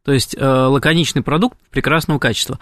То 0.05 0.13
есть 0.13 0.35
э, 0.37 0.45
лаконичный 0.45 1.23
продукт 1.23 1.59
прекрасного 1.71 2.19
качества. 2.19 2.59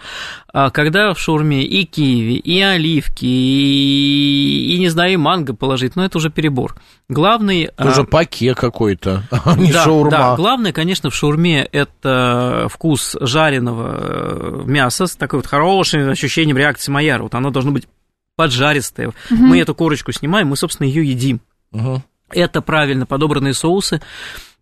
А 0.51 0.69
когда 0.69 1.13
в 1.13 1.19
шаурме 1.19 1.63
и 1.63 1.85
киви, 1.85 2.33
и 2.35 2.61
оливки, 2.61 3.25
и, 3.25 4.75
и, 4.75 4.79
не 4.79 4.89
знаю, 4.89 5.13
и 5.13 5.17
манго 5.17 5.53
положить, 5.53 5.95
ну 5.95 6.03
это 6.03 6.17
уже 6.17 6.29
перебор. 6.29 6.75
Главный... 7.07 7.69
а, 7.77 7.83
Тоже 7.83 8.03
паке 8.03 8.53
какой-то, 8.55 9.23
а 9.31 9.55
не 9.55 9.71
да, 9.71 9.85
шаурма. 9.85 10.11
да, 10.11 10.35
главное, 10.35 10.73
конечно, 10.73 11.09
в 11.09 11.15
шаурме 11.15 11.63
это 11.63 12.67
вкус 12.69 13.15
жареного 13.21 13.95
э, 13.99 14.63
мяса 14.65 15.07
с 15.07 15.15
такой 15.15 15.39
вот 15.39 15.47
хорошим 15.47 16.09
ощущением 16.09 16.57
реакции 16.57 16.91
Майяра. 16.91 17.23
Вот 17.23 17.35
оно 17.35 17.51
должно 17.51 17.71
быть 17.71 17.87
поджаристое. 18.35 19.11
Мы 19.29 19.59
эту 19.59 19.75
корочку 19.75 20.11
снимаем, 20.11 20.47
мы, 20.47 20.57
собственно, 20.57 20.87
ее 20.87 21.09
едим. 21.09 21.41
Мгм. 21.71 22.03
Это 22.31 22.61
правильно 22.61 23.05
подобранные 23.05 23.53
соусы. 23.53 24.01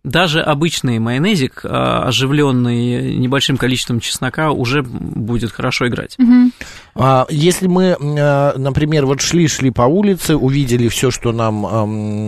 Даже 0.04 0.40
обычный 0.40 0.98
майонезик, 0.98 1.60
а, 1.64 2.04
оживленный 2.04 3.16
небольшим 3.16 3.56
количеством 3.56 4.00
чеснока, 4.00 4.52
уже 4.52 4.82
будет 4.82 5.50
хорошо 5.52 5.88
играть. 5.88 6.16
А, 6.18 6.87
если 7.30 7.68
мы, 7.68 7.96
э, 7.98 8.52
например, 8.58 9.06
вот 9.06 9.20
шли-шли 9.20 9.70
по 9.70 9.82
улице, 9.82 10.34
увидели 10.36 10.88
все, 10.88 11.10
что 11.12 11.30
нам 11.32 11.64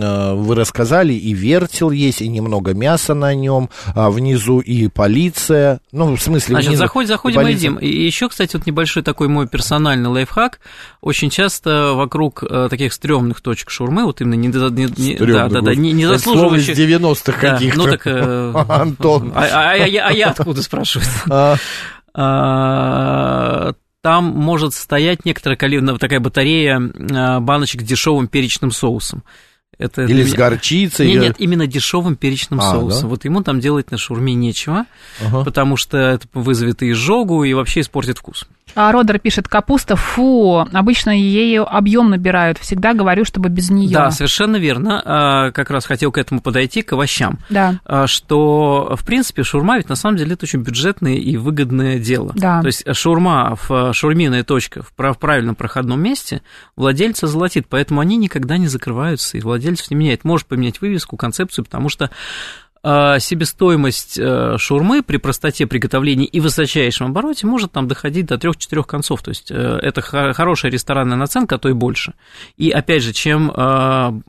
э, 0.01 0.33
вы 0.35 0.55
рассказали, 0.55 1.13
и 1.13 1.33
вертел 1.33 1.91
есть, 1.91 2.21
и 2.21 2.29
немного 2.29 2.73
мяса 2.73 3.13
на 3.13 3.33
нем, 3.33 3.69
а 3.95 4.09
внизу 4.09 4.59
и 4.59 4.87
полиция, 4.87 5.81
ну, 5.91 6.15
в 6.15 6.21
смысле, 6.21 6.55
Значит, 6.55 6.69
внизу 6.69 6.79
заходим, 6.83 7.07
заходим 7.09 7.41
и 7.41 7.51
едим. 7.51 7.75
И 7.75 7.87
еще, 7.87 8.29
кстати, 8.29 8.55
вот 8.55 8.65
небольшой 8.65 9.03
такой 9.03 9.27
мой 9.27 9.47
персональный 9.47 10.09
лайфхак. 10.09 10.59
Очень 11.01 11.29
часто 11.29 11.91
вокруг 11.93 12.43
э, 12.43 12.67
таких 12.69 12.93
стрёмных 12.93 13.41
точек 13.41 13.69
шаурмы, 13.71 14.05
вот 14.05 14.21
именно 14.21 14.35
не, 14.35 14.47
не- 14.47 14.93
не- 14.97 15.17
да, 15.17 15.49
да, 15.49 15.61
да, 15.61 15.75
не, 15.75 15.91
не 15.91 16.05
заслуживающих... 16.05 16.77
90-х 16.77 17.41
Да, 17.41 17.53
каких-то. 17.53 17.77
ну 17.77 17.85
так... 17.85 18.07
Антон. 18.69 19.33
А, 19.35 19.43
а- 19.43 19.73
а 19.73 20.07
а 20.07 20.13
я 20.13 20.29
откуда 20.29 20.61
спрашиваю? 20.61 21.05
Там 24.01 24.25
может 24.25 24.73
стоять 24.73 25.25
некоторая 25.25 25.57
количество, 25.57 25.99
такая 25.99 26.19
батарея 26.19 26.81
а, 27.13 27.39
баночек 27.39 27.81
с 27.81 27.85
дешевым 27.85 28.27
перечным 28.27 28.71
соусом. 28.71 29.23
Это 29.81 30.03
Или 30.03 30.13
для 30.13 30.23
с 30.25 30.27
меня- 30.27 30.37
горчицей. 30.37 31.07
Нет, 31.07 31.21
нет, 31.21 31.35
именно 31.39 31.65
дешевым 31.67 32.15
перечным 32.15 32.59
А, 32.59 32.71
соусом. 32.71 33.01
да? 33.01 33.07
Вот 33.07 33.25
ему 33.25 33.41
там 33.41 33.59
делать 33.59 33.91
на 33.91 33.97
шаурме 33.97 34.33
нечего, 34.33 34.85
Ага. 35.25 35.43
потому 35.43 35.75
что 35.77 35.97
это 35.97 36.27
вызовет 36.33 36.83
и 36.83 36.91
изжогу, 36.91 37.43
и 37.43 37.53
вообще 37.53 37.81
испортит 37.81 38.17
вкус. 38.19 38.45
А 38.73 38.89
Родер 38.93 39.19
пишет, 39.19 39.49
капуста, 39.49 39.97
фу, 39.97 40.59
обычно 40.71 41.09
ею 41.09 41.67
объем 41.67 42.09
набирают. 42.09 42.57
Всегда 42.57 42.93
говорю, 42.93 43.25
чтобы 43.25 43.49
без 43.49 43.69
нее. 43.69 43.91
Да, 43.91 44.11
совершенно 44.11 44.55
верно. 44.55 45.01
А, 45.03 45.51
Как 45.51 45.69
раз 45.71 45.85
хотел 45.85 46.09
к 46.13 46.17
этому 46.17 46.39
подойти, 46.39 46.81
к 46.81 46.93
овощам. 46.93 47.39
Да. 47.49 47.79
А, 47.85 48.07
Что, 48.07 48.95
в 48.97 49.05
принципе, 49.05 49.43
шаурма 49.43 49.75
ведь 49.77 49.89
на 49.89 49.95
самом 49.95 50.15
деле 50.17 50.33
это 50.35 50.45
очень 50.45 50.59
бюджетное 50.61 51.15
и 51.15 51.35
выгодное 51.35 51.99
дело. 51.99 52.31
Да. 52.35 52.61
То 52.61 52.67
есть 52.67 52.83
шаурма, 52.95 53.57
в 53.67 53.93
шаурминая 53.93 54.43
точка 54.45 54.83
в 54.83 54.93
прав- 54.93 55.17
правильном 55.17 55.55
проходном 55.55 56.01
месте 56.01 56.41
владельца 56.77 57.27
золотит, 57.27 57.65
поэтому 57.67 57.99
они 57.99 58.15
никогда 58.15 58.57
не 58.57 58.67
закрываются, 58.67 59.37
и 59.37 59.41
владельцев 59.71 59.89
не 59.91 59.97
меняет. 59.97 60.23
Может 60.23 60.47
поменять 60.47 60.81
вывеску, 60.81 61.17
концепцию, 61.17 61.65
потому 61.65 61.89
что 61.89 62.11
а, 62.83 63.19
себестоимость 63.19 64.17
э, 64.17 64.57
шаурмы 64.57 65.03
при 65.03 65.17
простоте 65.17 65.67
приготовления 65.67 66.25
и 66.25 66.39
высочайшем 66.39 67.07
обороте 67.07 67.45
может 67.45 67.71
там 67.71 67.87
доходить 67.87 68.25
до 68.25 68.35
3-4 68.35 68.83
концов. 68.83 69.21
То 69.21 69.29
есть 69.29 69.51
э, 69.51 69.79
это 69.81 70.01
хо- 70.01 70.33
хорошая 70.33 70.71
ресторанная 70.71 71.17
наценка, 71.17 71.55
а 71.55 71.59
то 71.59 71.69
и 71.69 71.73
больше. 71.73 72.13
И 72.57 72.71
опять 72.71 73.03
же, 73.03 73.13
чем 73.13 73.51
а, 73.55 74.19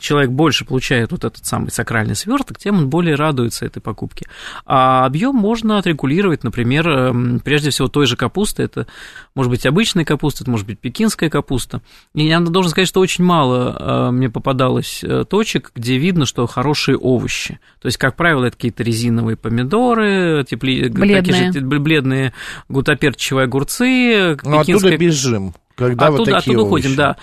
человек 0.00 0.30
больше 0.30 0.64
получает 0.64 1.12
вот 1.12 1.24
этот 1.24 1.44
самый 1.44 1.70
сакральный 1.70 2.14
сверток, 2.14 2.58
тем 2.58 2.78
он 2.78 2.88
более 2.88 3.14
радуется 3.14 3.66
этой 3.66 3.80
покупке. 3.80 4.26
А 4.66 5.04
объем 5.06 5.34
можно 5.34 5.78
отрегулировать, 5.78 6.44
например, 6.44 6.88
эм, 6.88 7.40
прежде 7.40 7.70
всего 7.70 7.88
той 7.88 8.06
же 8.06 8.16
капусты. 8.16 8.62
Это 8.62 8.86
может 9.34 9.50
быть 9.50 9.66
обычная 9.66 10.04
капуста, 10.04 10.44
это 10.44 10.50
может 10.50 10.66
быть 10.66 10.78
пекинская 10.78 11.30
капуста. 11.30 11.82
И 12.14 12.26
я 12.26 12.40
должен 12.40 12.70
сказать, 12.70 12.88
что 12.88 13.00
очень 13.00 13.24
мало 13.24 14.08
э, 14.08 14.10
мне 14.10 14.30
попадалось 14.30 15.02
э, 15.02 15.24
точек, 15.28 15.72
где 15.74 15.98
видно, 15.98 16.26
что 16.26 16.46
хорошие 16.46 16.96
овощи. 16.96 17.58
То 17.80 17.86
есть, 17.86 17.98
как 17.98 18.16
правило, 18.16 18.44
это 18.44 18.56
какие-то 18.56 18.82
резиновые 18.82 19.36
помидоры, 19.36 20.44
тепли... 20.48 20.88
Бледные. 20.88 21.22
такие 21.22 21.52
же 21.52 21.60
бледные 21.60 22.32
гутоперчивые 22.68 23.44
огурцы, 23.44 24.36
Ну, 24.42 24.58
оттуда 24.58 24.64
пекинская 24.64 24.98
бежим. 24.98 25.54
Когда 25.76 26.10
вот 26.10 26.20
оттуда, 26.20 26.36
такие 26.38 26.52
оттуда 26.52 26.66
уходим, 26.66 26.94
да. 26.96 27.16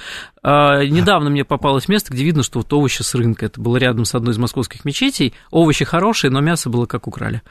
А, 0.43 0.83
недавно 0.83 1.29
мне 1.29 1.45
попалось 1.45 1.87
место, 1.87 2.11
где 2.11 2.23
видно, 2.23 2.41
что 2.41 2.59
вот 2.59 2.73
овощи 2.73 3.03
с 3.03 3.13
рынка. 3.13 3.45
Это 3.45 3.61
было 3.61 3.77
рядом 3.77 4.05
с 4.05 4.15
одной 4.15 4.33
из 4.33 4.39
московских 4.39 4.85
мечетей. 4.85 5.33
Овощи 5.51 5.85
хорошие, 5.85 6.31
но 6.31 6.41
мясо 6.41 6.69
было 6.69 6.87
как 6.87 7.07
украли. 7.07 7.43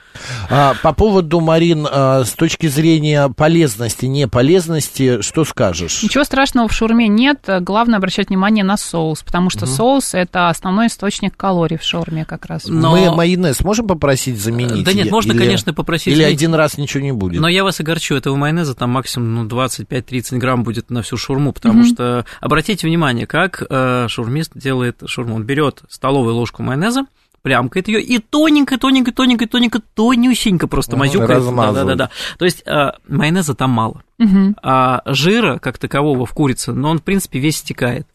А, 0.51 0.75
по 0.83 0.93
поводу, 0.93 1.41
Марин, 1.41 1.87
а, 1.91 2.25
с 2.25 2.33
точки 2.33 2.67
зрения 2.67 3.29
полезности, 3.29 4.07
не 4.07 4.27
полезности, 4.27 5.23
что 5.23 5.45
скажешь? 5.45 6.03
Ничего 6.03 6.25
страшного 6.25 6.67
в 6.67 6.73
шаурме 6.73 7.07
нет. 7.07 7.49
Главное 7.61 7.99
обращать 7.99 8.29
внимание 8.29 8.65
на 8.65 8.77
соус, 8.77 9.23
потому 9.23 9.51
что 9.51 9.67
соус 9.67 10.15
это 10.15 10.49
основной 10.49 10.89
источник 10.89 11.37
калорий 11.37 11.79
в 11.79 11.85
шаурме 11.85 12.25
как 12.25 12.47
раз. 12.47 12.65
Но- 12.67 12.91
Мы 12.91 13.15
майонез 13.15 13.61
можем 13.61 13.87
попросить 13.87 14.39
заменить? 14.41 14.85
Да 14.85 14.93
нет, 14.93 15.13
можно, 15.13 15.31
или- 15.33 15.39
конечно, 15.39 15.73
попросить 15.73 16.09
Или 16.09 16.23
заменить. 16.23 16.39
один 16.39 16.55
раз 16.55 16.77
ничего 16.77 17.03
не 17.05 17.13
будет? 17.13 17.41
Но 17.41 17.49
я 17.49 17.63
вас 17.63 17.79
огорчу, 17.79 18.17
этого 18.17 18.35
майонеза 18.35 18.75
там 18.75 18.91
максимум 18.91 19.35
ну, 19.37 19.45
25-30 19.47 20.39
грамм 20.39 20.65
будет 20.65 20.90
на 20.91 21.03
всю 21.03 21.17
шурму, 21.17 21.53
потому 21.53 21.85
что, 21.85 22.25
обратите 22.41 22.87
внимание, 22.87 23.27
как 23.27 23.63
э, 23.69 24.07
шаурмист 24.09 24.53
делает 24.55 25.03
шурму. 25.07 25.37
Он 25.37 25.45
берет 25.45 25.83
столовую 25.89 26.35
ложку 26.35 26.63
майонеза, 26.63 27.03
плямкает 27.43 27.89
ее 27.89 28.03
и 28.03 28.19
тоненько, 28.19 28.77
тоненько, 28.79 29.13
тоненько, 29.13 29.47
тоненько, 29.47 29.81
тонюсенько 29.95 30.67
просто 30.67 30.93
Мгм, 30.93 31.01
мазюкает. 31.01 31.31
размазывает. 31.31 31.97
Да-да-да. 31.99 32.11
То 32.39 32.45
есть 32.45 32.63
э, 32.67 32.93
майонеза 33.09 33.55
там 33.55 33.71
мало. 33.71 34.03
Мгм. 34.19 34.57
А 34.63 35.01
жира, 35.07 35.59
как 35.59 35.79
такового, 35.79 36.27
в 36.27 36.33
курице, 36.33 36.73
но 36.73 36.91
он, 36.91 36.99
в 36.99 37.03
принципе, 37.03 37.39
весь 37.39 37.57
стекает. 37.59 38.07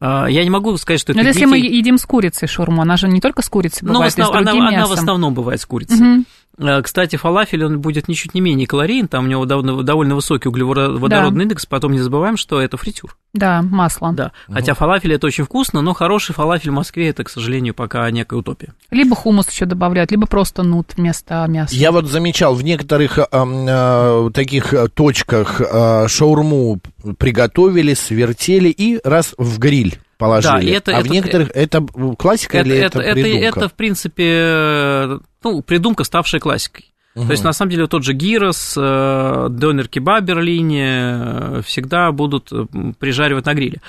А, 0.00 0.26
Я 0.26 0.44
не 0.44 0.50
могу 0.50 0.76
сказать, 0.76 1.00
что 1.00 1.12
это 1.12 1.18
Но 1.18 1.22
Ну, 1.24 1.28
если 1.28 1.44
мы 1.46 1.58
едим 1.58 1.98
с 1.98 2.04
курицей 2.06 2.46
шаурму, 2.46 2.82
она 2.82 2.96
же 2.96 3.08
не 3.08 3.20
только 3.20 3.42
с 3.42 3.48
курицей 3.48 3.80
но 3.86 3.94
в 3.94 3.94
бывает, 3.94 4.12
и 4.12 4.16
с 4.22 4.24
основ- 4.24 4.36
она, 4.36 4.52
она 4.68 4.86
в 4.86 4.92
основном 4.92 5.34
бывает 5.34 5.60
с 5.60 5.66
курицей. 5.66 5.96
Мгм. 5.96 6.26
Э, 6.58 6.82
Кстати, 6.82 7.16
фалафель, 7.16 7.64
он 7.64 7.80
будет 7.80 8.08
ничуть 8.08 8.34
не 8.34 8.40
менее 8.40 8.66
калорийен, 8.66 9.08
там 9.08 9.24
у 9.24 9.28
него 9.28 9.44
довольно, 9.44 9.82
довольно 9.82 10.14
высокий 10.14 10.48
углеводородный 10.48 11.44
индекс, 11.44 11.66
потом 11.66 11.92
не 11.92 11.98
забываем, 12.00 12.36
что 12.36 12.60
это 12.60 12.76
фритюр. 12.76 13.16
Да, 13.34 13.62
масло. 13.62 14.12
Да. 14.12 14.32
Хотя 14.50 14.74
фалафель 14.74 15.12
это 15.12 15.26
очень 15.26 15.44
вкусно, 15.44 15.82
но 15.82 15.92
хороший 15.94 16.34
фалафель 16.34 16.70
в 16.70 16.74
Москве 16.74 17.08
это, 17.10 17.24
к 17.24 17.28
сожалению, 17.30 17.74
пока 17.74 18.10
некая 18.10 18.36
утопия. 18.40 18.72
Либо 18.90 19.14
хумус 19.14 19.48
еще 19.50 19.66
добавляют, 19.66 20.10
либо 20.10 20.26
просто 20.26 20.62
нут 20.62 20.94
вместо 20.96 21.44
мяса. 21.46 21.74
Я 21.74 21.92
вот 21.92 22.06
замечал, 22.06 22.54
в 22.54 22.62
некоторых 22.62 23.18
ам, 23.30 23.66
э, 23.68 24.30
таких 24.32 24.72
э, 24.74 24.88
точках 24.88 25.60
э, 25.60 26.08
шаурму 26.08 26.80
приготовили, 27.18 27.94
свертели 27.94 28.68
и 28.68 28.98
раз 29.04 29.34
в 29.38 29.58
гриль 29.58 29.98
положили. 30.16 30.70
Да, 30.70 30.76
это- 30.76 30.96
а 30.96 31.00
в 31.00 31.04
это- 31.04 31.12
некоторых 31.12 31.50
это 31.54 31.86
классика 32.18 32.58
Это, 32.58 32.68
или 32.68 32.76
это, 32.78 32.98
это, 32.98 33.08
это, 33.10 33.20
придумка? 33.20 33.46
это, 33.60 33.68
в 33.68 33.72
принципе, 33.74 34.24
э, 34.26 35.18
ну, 35.44 35.62
придумка, 35.62 36.04
ставшая 36.04 36.40
классикой. 36.40 36.92
То 37.14 37.32
есть, 37.32 37.42
на 37.42 37.52
самом 37.52 37.72
деле, 37.72 37.88
тот 37.88 38.04
же 38.04 38.12
гирос, 38.12 38.74
э, 38.76 39.46
донер-кебаб 39.50 40.22
в 40.22 40.24
Берлине 40.24 40.86
э, 40.88 41.62
всегда 41.64 42.12
будут 42.12 42.52
э, 42.52 42.66
прижаривать 43.00 43.44
на 43.44 43.54
гриле. 43.54 43.80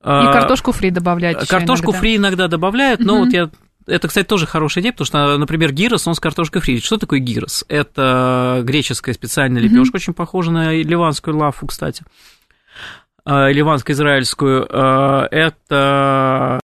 И 0.00 0.06
картошку 0.32 0.72
фри 0.72 0.90
добавлять. 0.90 1.46
Картошку 1.46 1.86
иногда. 1.92 1.98
фри 2.00 2.16
иногда 2.16 2.48
добавляют, 2.48 2.98
но 3.00 3.14
Мгм. 3.14 3.24
вот 3.24 3.32
я 3.32 3.50
это, 3.86 4.08
кстати, 4.08 4.26
тоже 4.26 4.46
хорошая 4.46 4.82
идея, 4.82 4.92
потому 4.92 5.06
что, 5.06 5.38
например, 5.38 5.70
гирос, 5.72 6.08
он 6.08 6.14
с 6.16 6.20
картошкой 6.20 6.62
фри. 6.62 6.80
Что 6.80 6.96
такое 6.96 7.20
гирос? 7.20 7.64
Это 7.68 8.62
греческая 8.64 9.14
специальная 9.14 9.62
лепешка, 9.62 9.96
очень 9.96 10.14
похожа 10.14 10.50
на 10.50 10.72
ливанскую 10.74 11.36
лафу, 11.36 11.66
кстати. 11.68 12.02
э, 13.24 13.52
ливанско-израильскую, 13.52 14.64
это, 15.30 16.60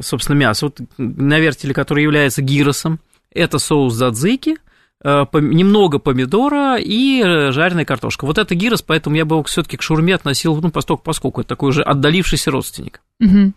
собственно, 0.00 0.36
мясо 0.36 0.66
вот, 0.66 0.80
на 0.98 1.38
вертеле, 1.38 1.72
которое 1.74 2.02
является 2.02 2.42
гиросом. 2.42 2.98
Это 3.32 3.58
соус 3.58 3.94
задзики, 3.94 4.56
э, 5.04 5.26
немного 5.32 5.98
помидора 5.98 6.76
и 6.78 7.22
э, 7.24 7.52
жареная 7.52 7.84
картошка. 7.84 8.24
Вот 8.24 8.38
это 8.38 8.54
гирос, 8.54 8.82
поэтому 8.82 9.16
я 9.16 9.24
бы 9.24 9.42
все-таки 9.44 9.76
к 9.76 9.82
шаурме 9.82 10.14
относил, 10.14 10.56
ну, 10.60 10.70
поскольку, 10.70 11.02
поскольку 11.02 11.40
это 11.40 11.48
такой 11.48 11.70
уже 11.70 11.82
отдалившийся 11.82 12.50
родственник. 12.50 13.00
Мгм. 13.20 13.54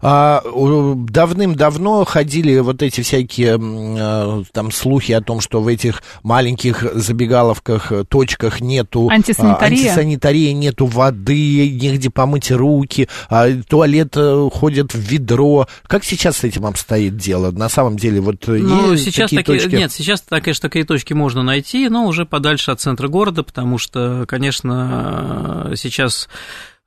А, 0.00 0.40
у- 0.54 0.94
давным-давно 0.94 2.04
ходили 2.06 2.58
вот 2.60 2.82
эти 2.82 3.02
всякие 3.02 3.58
э, 3.60 4.44
там 4.52 4.70
слухи 4.72 5.12
о 5.12 5.20
том, 5.20 5.42
что 5.42 5.60
в 5.60 5.68
этих 5.68 6.02
маленьких 6.22 6.82
забегаловках, 6.94 7.92
э, 7.92 8.04
точках 8.04 8.62
нету 8.62 9.08
а, 9.10 9.14
Антисанитария? 9.14 9.78
антисанитарии, 9.90 10.50
нету 10.52 10.86
воды, 10.86 11.68
негде 11.70 12.08
помыть 12.08 12.50
руки, 12.50 13.06
а, 13.28 13.48
туалет 13.68 14.14
э, 14.16 14.48
ходит 14.50 14.94
в 14.94 14.98
ведро. 14.98 15.66
Как 15.86 16.04
сейчас 16.04 16.38
с 16.38 16.44
этим 16.44 16.64
обстоит 16.64 17.18
дело? 17.18 17.50
На 17.50 17.68
самом 17.68 17.98
деле, 17.98 18.22
вот 18.22 18.48
э, 18.48 18.52
Ну, 18.52 18.92
есть 18.92 19.04
сейчас 19.04 19.28
такие 19.28 19.42
такие, 19.44 19.60
точки? 19.60 19.74
нет, 19.76 19.92
сейчас, 19.92 20.24
конечно, 20.26 20.68
такие 20.70 20.86
точки 20.86 21.12
можно 21.12 21.42
найти, 21.42 21.86
но 21.90 22.06
уже 22.06 22.24
подальше 22.24 22.70
от 22.70 22.80
центра 22.80 23.08
города, 23.08 23.42
потому 23.42 23.76
что, 23.76 24.24
конечно, 24.26 25.70
сейчас 25.76 26.30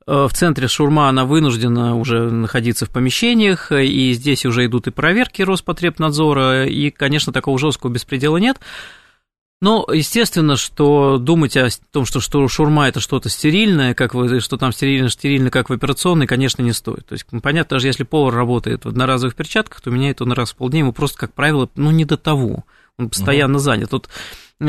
в 0.06 0.30
центре 0.34 0.68
шурма, 0.68 1.10
она 1.10 1.26
вынуждена 1.26 1.96
уже 1.96 2.30
находиться 2.30 2.86
в 2.86 2.90
помещениях, 2.92 3.72
и 3.72 4.14
здесь 4.14 4.46
уже 4.46 4.66
идут 4.66 4.88
и 4.88 4.92
проверки 4.92 5.42
Роспотребнадзора, 5.42 6.66
и, 6.66 6.92
конечно, 6.92 7.34
такого 7.34 7.58
жесткого 7.58 7.92
беспредела 7.92 8.38
нет. 8.38 8.60
Но, 9.62 9.88
естественно, 9.92 10.58
что 10.58 11.18
думать 11.18 11.56
о 11.58 11.70
том, 11.92 12.06
что, 12.06 12.20
что 12.20 12.48
шурма 12.48 12.88
это 12.88 13.00
что-то 13.00 13.30
стерильное, 13.30 13.94
как 13.94 14.14
вы, 14.14 14.40
что 14.42 14.58
там 14.58 14.72
стерильно, 14.72 15.10
стерильно, 15.10 15.50
как 15.50 15.70
в 15.70 15.74
операционной, 15.74 16.28
конечно, 16.28 16.62
не 16.62 16.74
стоит. 16.74 17.08
То 17.08 17.14
есть, 17.14 17.26
ну, 17.32 17.42
понятно, 17.42 17.78
даже 17.78 17.88
если 17.88 18.04
повар 18.04 18.36
работает 18.36 18.86
в 18.86 18.90
одноразовых 18.90 19.34
перчатках, 19.34 19.82
то 19.82 19.90
меняет 19.90 20.22
он 20.22 20.34
раз 20.34 20.52
в 20.52 20.58
полдня, 20.58 20.82
ему 20.82 20.94
просто, 20.94 21.18
как 21.18 21.34
правило, 21.34 21.70
ну, 21.76 21.90
не 21.92 22.06
до 22.06 22.18
того. 22.18 22.66
Он 22.98 23.10
постоянно 23.10 23.60
занят. 23.60 23.90
Тут, 23.90 24.08
э, 24.62 24.66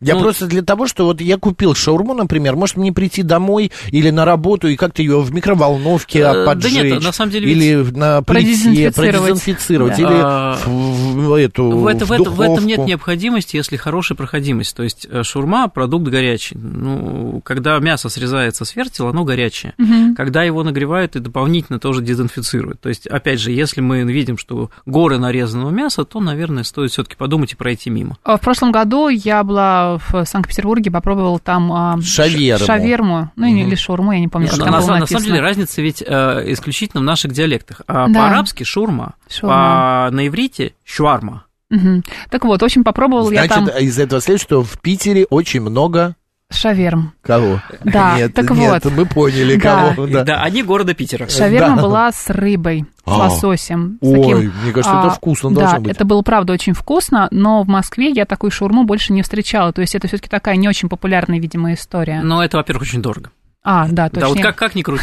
Я 0.00 0.14
ну, 0.16 0.20
просто 0.20 0.46
для 0.46 0.62
того, 0.62 0.88
что 0.88 1.04
вот 1.04 1.20
я 1.20 1.38
купил 1.38 1.74
шаурму, 1.76 2.14
например, 2.14 2.56
может 2.56 2.76
мне 2.76 2.92
прийти 2.92 3.22
домой 3.22 3.70
или 3.92 4.10
на 4.10 4.24
работу 4.24 4.66
и 4.66 4.74
как-то 4.74 5.02
ее 5.02 5.20
в 5.20 5.32
микроволновке 5.32 6.18
Э, 6.18 6.32
да 6.32 6.44
поджечь, 6.46 6.72
нет, 6.82 7.00
на 7.02 7.12
самом 7.12 7.30
деле 7.30 7.48
или 7.48 7.74
на 7.96 8.22
плите 8.22 8.24
Продезинфицировать. 8.24 8.94
продезинфицировать, 8.96 9.96
Да. 9.98 10.02
или 10.02 10.20
А, 10.20 10.56
в, 10.66 11.14
в 11.28 11.32
эту 11.34 11.70
В, 11.70 11.86
это, 11.86 12.04
в 12.04 12.08
в, 12.08 12.12
это- 12.12 12.30
в 12.30 12.40
этом 12.40 12.66
нет 12.66 12.78
необходимости, 12.80 13.54
если 13.56 13.76
хорошая 13.76 14.16
проходимость. 14.16 14.74
То 14.74 14.82
есть 14.82 15.06
э, 15.08 15.22
шурма 15.22 15.68
продукт 15.68 16.08
горячий. 16.08 16.56
Ну, 16.58 17.40
когда 17.44 17.78
мясо 17.78 18.08
срезается 18.08 18.64
с 18.64 18.74
вертела, 18.74 19.10
оно 19.10 19.22
горячее. 19.22 19.74
Мгм. 19.78 20.16
Когда 20.16 20.42
его 20.42 20.64
нагревают 20.64 21.14
и 21.14 21.20
дополнительно 21.20 21.78
тоже 21.78 22.02
дезинфицируют. 22.02 22.80
То 22.80 22.88
есть, 22.88 23.06
опять 23.06 23.38
же, 23.38 23.52
если 23.52 23.80
мы 23.80 24.02
видим, 24.02 24.38
что 24.38 24.70
горы 24.86 25.18
нарезанного 25.18 25.70
мяса, 25.70 26.04
то, 26.04 26.18
наверное, 26.18 26.64
стоит 26.64 26.90
все-таки 26.90 27.14
подумать 27.14 27.43
и 27.52 27.56
пройти 27.56 27.90
мимо. 27.90 28.16
А 28.24 28.36
В 28.36 28.40
прошлом 28.40 28.72
году 28.72 29.08
я 29.08 29.44
была 29.44 29.98
в 30.08 30.24
Санкт-Петербурге, 30.24 30.90
попробовала 30.90 31.38
там 31.38 31.72
а, 31.72 31.98
Шаверму. 32.02 32.64
шаверму, 32.66 33.30
ну 33.36 33.46
Мгм. 33.46 33.56
или 33.58 33.74
шаурму, 33.74 34.12
я 34.12 34.20
не 34.20 34.28
помню, 34.28 34.48
как 34.48 34.58
на, 34.58 34.64
там 34.64 34.72
на 34.74 34.80
было 34.80 34.96
на 34.98 35.06
самом 35.06 35.24
деле 35.24 35.40
разница 35.40 35.82
ведь 35.82 36.02
э, 36.06 36.42
исключительно 36.52 37.00
в 37.00 37.04
наших 37.04 37.32
диалектах. 37.32 37.82
А 37.86 38.08
Да. 38.08 38.20
по-арабски 38.20 38.64
шурма, 38.64 39.14
Шаурма. 39.28 40.06
по 40.10 40.14
на 40.16 40.26
иврите 40.26 40.74
шварма. 40.84 41.44
Мгм. 41.70 42.02
Так 42.30 42.44
вот, 42.44 42.60
в 42.60 42.64
общем, 42.64 42.84
попробовала 42.84 43.30
я 43.32 43.46
Значит, 43.46 43.72
там 43.74 43.78
из 43.82 43.98
этого 43.98 44.20
следует, 44.20 44.42
что 44.42 44.62
в 44.62 44.80
Питере 44.80 45.24
очень 45.30 45.60
много 45.60 46.14
шаверм. 46.50 47.12
кого? 47.22 47.60
Да, 47.84 48.14
нет, 48.18 48.34
так 48.34 48.50
нет, 48.50 48.84
вот. 48.84 48.92
мы 48.92 49.06
поняли, 49.06 49.56
Да. 49.56 49.92
кого. 49.94 50.06
Да. 50.06 50.24
Да. 50.24 50.42
они 50.42 50.62
города 50.62 50.94
Питера. 50.94 51.28
Шаверма 51.28 51.76
Да. 51.76 51.82
была 51.82 52.12
с 52.12 52.30
рыбой, 52.30 52.84
с 53.04 53.08
А. 53.08 53.14
лососем. 53.16 53.98
с 54.00 54.06
Ой, 54.06 54.20
таким, 54.20 54.36
мне 54.62 54.72
кажется, 54.72 54.98
это 54.98 55.06
а, 55.08 55.10
вкусно 55.10 55.50
да, 55.50 55.60
должно 55.62 55.80
быть. 55.80 55.92
это 55.92 56.04
было, 56.04 56.22
правда, 56.22 56.52
очень 56.52 56.74
вкусно, 56.74 57.28
но 57.30 57.62
в 57.62 57.68
Москве 57.68 58.10
я 58.10 58.24
такую 58.24 58.50
шаурму 58.50 58.84
больше 58.84 59.12
не 59.12 59.22
встречала. 59.22 59.72
То 59.72 59.80
есть 59.80 59.94
это 59.94 60.06
все 60.08 60.16
таки 60.18 60.28
такая 60.28 60.56
не 60.56 60.68
очень 60.68 60.88
популярная, 60.88 61.38
видимо, 61.40 61.72
история. 61.74 62.20
Но 62.22 62.42
это, 62.44 62.56
во-первых, 62.58 62.82
очень 62.84 63.02
дорого. 63.02 63.30
А, 63.62 63.86
да, 63.88 64.08
Да, 64.10 64.20
точно. 64.20 64.28
вот 64.28 64.40
как, 64.42 64.56
как 64.56 64.74
ни 64.74 64.82
крути. 64.82 65.02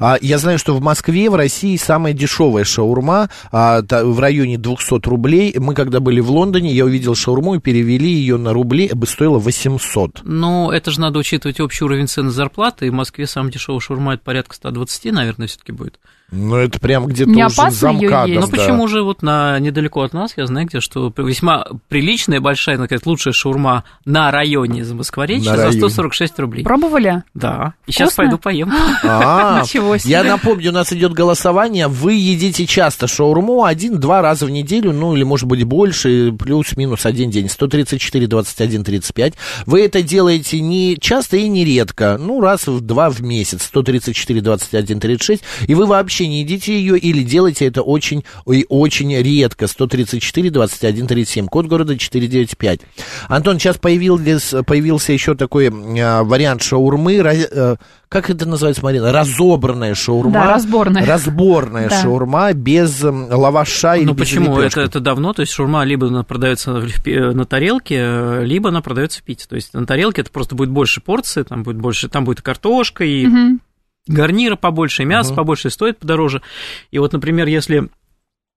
А, 0.00 0.16
я 0.20 0.38
знаю, 0.38 0.58
что 0.58 0.74
в 0.74 0.80
Москве, 0.80 1.30
в 1.30 1.34
России 1.34 1.76
самая 1.76 2.12
дешевая 2.12 2.64
шаурма 2.64 3.30
а, 3.52 3.82
та- 3.82 4.04
в 4.04 4.18
районе 4.20 4.58
200 4.58 5.06
рублей. 5.08 5.54
Мы 5.58 5.74
когда 5.74 6.00
были 6.00 6.20
в 6.20 6.30
Лондоне, 6.30 6.72
я 6.72 6.84
увидел 6.84 7.14
шаурму 7.14 7.56
и 7.56 7.60
перевели 7.60 8.10
ее 8.10 8.36
на 8.36 8.52
рубли, 8.52 8.90
бы 8.92 9.06
стоила 9.06 9.38
800. 9.38 10.20
Но 10.24 10.72
это 10.72 10.90
же 10.90 11.00
надо 11.00 11.18
учитывать 11.18 11.60
общий 11.60 11.84
уровень 11.84 12.08
цены 12.08 12.30
зарплаты. 12.30 12.86
И 12.86 12.90
в 12.90 12.94
Москве 12.94 13.26
самый 13.26 13.52
дешевый 13.52 13.80
шаурма 13.80 14.14
это 14.14 14.22
порядка 14.24 14.54
120, 14.54 15.12
наверное, 15.12 15.46
все-таки 15.46 15.72
будет. 15.72 15.98
Ну, 16.30 16.56
это 16.56 16.78
прям 16.78 17.06
где-то 17.06 17.30
Не 17.30 17.46
уже 17.46 17.70
за 17.70 17.90
есть? 17.90 18.02
Ну 18.02 18.40
да. 18.40 18.46
почему 18.48 18.86
же 18.86 19.02
вот 19.02 19.22
на 19.22 19.58
недалеко 19.60 20.02
от 20.02 20.12
нас, 20.12 20.34
я 20.36 20.46
знаю 20.46 20.66
где, 20.66 20.80
что 20.80 21.12
весьма 21.16 21.66
приличная, 21.88 22.40
большая, 22.40 22.76
надо 22.76 22.88
сказать, 22.88 23.06
лучшая 23.06 23.32
шаурма 23.32 23.84
на 24.04 24.30
районе 24.30 24.80
из 24.80 24.92
Москворечья 24.92 25.52
за 25.52 25.56
районе. 25.56 25.78
146 25.78 26.38
рублей. 26.38 26.64
Пробовали? 26.64 27.22
Да. 27.32 27.72
И 27.86 27.92
сейчас 27.92 28.12
пойду 28.14 28.36
поем. 28.38 28.72
А, 29.04 29.62
Ничего 29.64 29.96
себе. 29.96 30.10
Я 30.10 30.22
напомню, 30.22 30.70
у 30.70 30.74
нас 30.74 30.92
идет 30.92 31.12
голосование. 31.12 31.88
Вы 31.88 32.14
едите 32.14 32.66
часто 32.66 33.06
шаурму 33.06 33.64
один-два 33.64 34.20
раза 34.20 34.44
в 34.44 34.50
неделю, 34.50 34.92
ну 34.92 35.14
или 35.14 35.22
может 35.22 35.46
быть 35.46 35.64
больше, 35.64 36.32
плюс-минус 36.32 37.06
один 37.06 37.30
день. 37.30 37.48
134, 37.48 38.26
21, 38.26 38.84
35. 38.84 39.34
Вы 39.66 39.82
это 39.82 40.02
делаете 40.02 40.60
не 40.60 40.98
часто 41.00 41.38
и 41.38 41.48
не 41.48 41.64
редко, 41.64 42.18
ну 42.20 42.40
раз 42.40 42.66
в 42.66 42.80
два 42.80 43.08
в 43.08 43.22
месяц. 43.22 43.62
134, 43.62 44.40
21, 44.40 45.00
36. 45.00 45.42
И 45.66 45.74
вы 45.74 45.86
вообще 45.86 46.17
не 46.26 46.40
едите 46.40 46.72
ее 46.78 46.98
или 46.98 47.22
делаете 47.22 47.66
это 47.66 47.82
очень 47.82 48.24
и 48.50 48.66
очень 48.68 49.14
редко. 49.16 49.66
134, 49.66 50.50
21, 50.50 51.06
37. 51.06 51.46
Код 51.46 51.66
города 51.66 51.96
495. 51.96 52.80
Антон, 53.28 53.58
сейчас 53.58 53.78
появился, 53.78 54.62
появился 54.62 55.12
еще 55.12 55.34
такой 55.34 55.68
а, 56.00 56.24
вариант 56.24 56.62
шаурмы. 56.62 57.16
Ра- 57.18 57.48
э, 57.50 57.76
как 58.08 58.30
это 58.30 58.46
называется, 58.46 58.82
Марина? 58.82 59.12
Разобранная 59.12 59.94
шаурма. 59.94 60.32
Да, 60.32 60.46
разборная. 60.46 61.04
Разборная 61.04 61.88
Да. 61.90 62.02
шаурма 62.02 62.52
без 62.54 63.02
лаваша 63.02 63.96
или 63.96 64.06
Ну 64.06 64.14
без 64.14 64.20
почему? 64.20 64.52
Это, 64.54 64.60
лепешки. 64.62 64.80
это 64.80 65.00
давно, 65.00 65.32
то 65.34 65.40
есть 65.42 65.52
шаурма 65.52 65.84
либо 65.84 66.06
она 66.08 66.22
продается 66.22 66.82
пи- 67.04 67.18
на 67.18 67.44
тарелке, 67.44 67.96
э, 67.98 68.44
либо 68.44 68.70
она 68.70 68.80
продается 68.80 69.20
в 69.20 69.22
пите. 69.24 69.46
То 69.48 69.56
есть 69.56 69.74
на 69.74 69.86
тарелке 69.86 70.22
это 70.22 70.30
просто 70.30 70.54
будет 70.54 70.70
больше 70.70 71.00
порции, 71.00 71.42
там 71.42 71.62
будет 71.62 71.76
больше, 71.76 72.08
там 72.08 72.24
будет 72.24 72.40
картошка, 72.42 73.04
и 73.04 73.26
Мгм. 73.26 73.60
Гарнира 74.06 74.56
побольше, 74.56 75.04
мясо 75.04 75.30
Мгм. 75.30 75.36
побольше, 75.36 75.70
стоит 75.70 75.98
подороже. 75.98 76.42
И 76.90 76.98
вот, 76.98 77.12
например, 77.12 77.46
если 77.46 77.88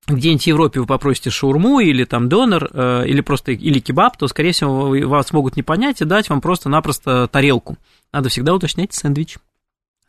где-нибудь 0.07 0.43
в 0.43 0.47
Европе 0.47 0.79
вы 0.79 0.85
попросите 0.85 1.29
шаурму 1.29 1.79
или 1.79 2.05
там 2.05 2.27
донор, 2.27 2.69
э, 2.71 3.03
или 3.07 3.21
просто 3.21 3.51
или 3.51 3.79
кебаб, 3.79 4.17
то, 4.17 4.27
скорее 4.27 4.51
всего, 4.51 4.89
вас 5.07 5.31
могут 5.31 5.55
не 5.55 5.63
понять 5.63 6.01
и 6.01 6.05
дать 6.05 6.29
вам 6.29 6.41
просто-напросто 6.41 7.27
тарелку. 7.27 7.77
Надо 8.11 8.29
всегда 8.29 8.53
уточнять 8.53 8.93
сэндвич. 8.93 9.37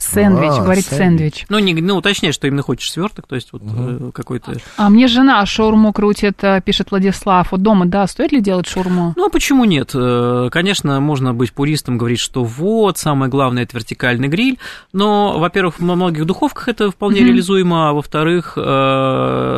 Сэндвич, 0.03 0.51
А, 0.59 0.62
говорит 0.62 0.85
сэндвич. 0.85 0.99
сэндвич. 1.09 1.47
Ну, 1.49 1.59
не, 1.59 1.75
ну, 1.75 1.97
уточнять, 1.97 2.35
что 2.35 2.47
именно 2.47 2.62
хочешь 2.62 2.91
сверток, 2.91 3.27
то 3.27 3.35
есть 3.35 3.53
вот 3.53 3.62
э, 3.65 4.11
какой-то... 4.12 4.55
А 4.77 4.91
мне 4.91 5.07
жена 5.09 5.45
шаурму 5.47 5.93
крутит, 5.93 6.43
э, 6.43 6.61
пишет 6.65 6.91
Владислав. 6.91 7.53
Вот 7.53 7.62
дома, 7.62 7.87
да, 7.87 8.07
стоит 8.07 8.33
ли 8.33 8.41
делать 8.41 8.67
шаурму? 8.67 9.15
Ну, 9.17 9.27
а 9.27 9.31
почему 9.31 9.65
нет? 9.65 9.91
Э, 9.95 10.49
Конечно, 10.51 11.01
можно 11.01 11.33
быть 11.35 11.53
пуристом, 11.53 11.99
говорить, 11.99 12.21
что 12.21 12.45
вот, 12.45 12.99
самое 12.99 13.31
главное– 13.31 13.62
это 13.65 13.77
вертикальный 13.77 14.29
гриль, 14.29 14.59
но, 14.93 15.38
во-первых, 15.38 15.79
во 15.81 15.95
многих 15.95 16.27
духовках 16.27 16.69
это 16.69 16.91
вполне 16.91 17.21
Мгм. 17.21 17.29
реализуемо, 17.29 17.88
а 17.91 17.93
во-вторых, 17.93 18.57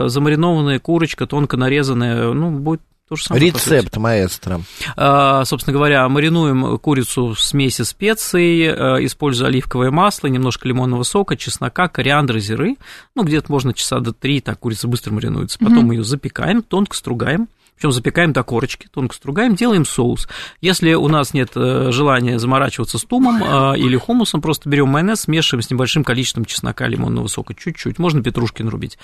замаринованная 0.08 0.78
курочка, 0.78 1.26
тонко 1.26 1.56
нарезанная, 1.56 2.32
ну, 2.32 2.50
будет 2.50 2.80
то 3.08 3.16
же 3.16 3.24
самое. 3.24 3.46
Рецепт 3.46 3.96
маэстро. 3.96 4.60
А, 4.96 5.44
Собственно 5.44 5.74
говоря, 5.74 6.08
маринуем 6.08 6.78
курицу 6.78 7.34
в 7.34 7.40
смеси 7.40 7.82
специй, 7.82 8.62
э, 8.62 9.04
используя 9.04 9.48
оливковое 9.48 9.90
масло, 9.90 10.28
немножко 10.28 10.66
лимонного 10.66 11.02
сока, 11.02 11.36
чеснока, 11.36 11.88
кориандра, 11.88 12.38
зиры. 12.38 12.76
Ну, 13.14 13.24
где-то 13.24 13.52
можно 13.52 13.74
часа 13.74 14.00
до 14.00 14.12
три, 14.12 14.40
так 14.40 14.58
курица 14.60 14.88
быстро 14.88 15.12
маринуется. 15.12 15.58
Потом 15.58 15.80
Мгм. 15.84 15.92
ее 15.92 16.04
запекаем, 16.04 16.62
тонко 16.62 16.96
стругаем. 16.96 17.48
Причем 17.76 17.92
запекаем 17.92 18.32
до 18.32 18.42
корочки, 18.42 18.88
тонко 18.92 19.14
стругаем, 19.14 19.54
делаем 19.54 19.84
соус. 19.84 20.28
Если 20.60 20.94
у 20.94 21.08
нас 21.08 21.34
нет 21.34 21.50
э, 21.56 21.90
желания 21.90 22.38
заморачиваться 22.38 22.98
с 22.98 23.02
тумом 23.02 23.42
э, 23.42 23.78
или 23.78 23.96
хумусом, 23.96 24.40
просто 24.40 24.68
берем 24.68 24.88
майонез, 24.88 25.22
смешиваем 25.22 25.62
с 25.62 25.70
небольшим 25.70 26.04
количеством 26.04 26.44
чеснока, 26.44 26.86
лимонного 26.86 27.26
сока, 27.26 27.54
чуть-чуть. 27.54 27.98
Можно 27.98 28.22
петрушки 28.22 28.62
нарубить. 28.62 28.98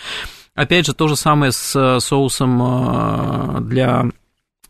Опять 0.54 0.86
же, 0.86 0.94
то 0.94 1.08
же 1.08 1.16
самое 1.16 1.52
с 1.52 1.74
э, 1.74 2.00
соусом 2.00 2.60
э, 2.62 3.60
для 3.62 4.06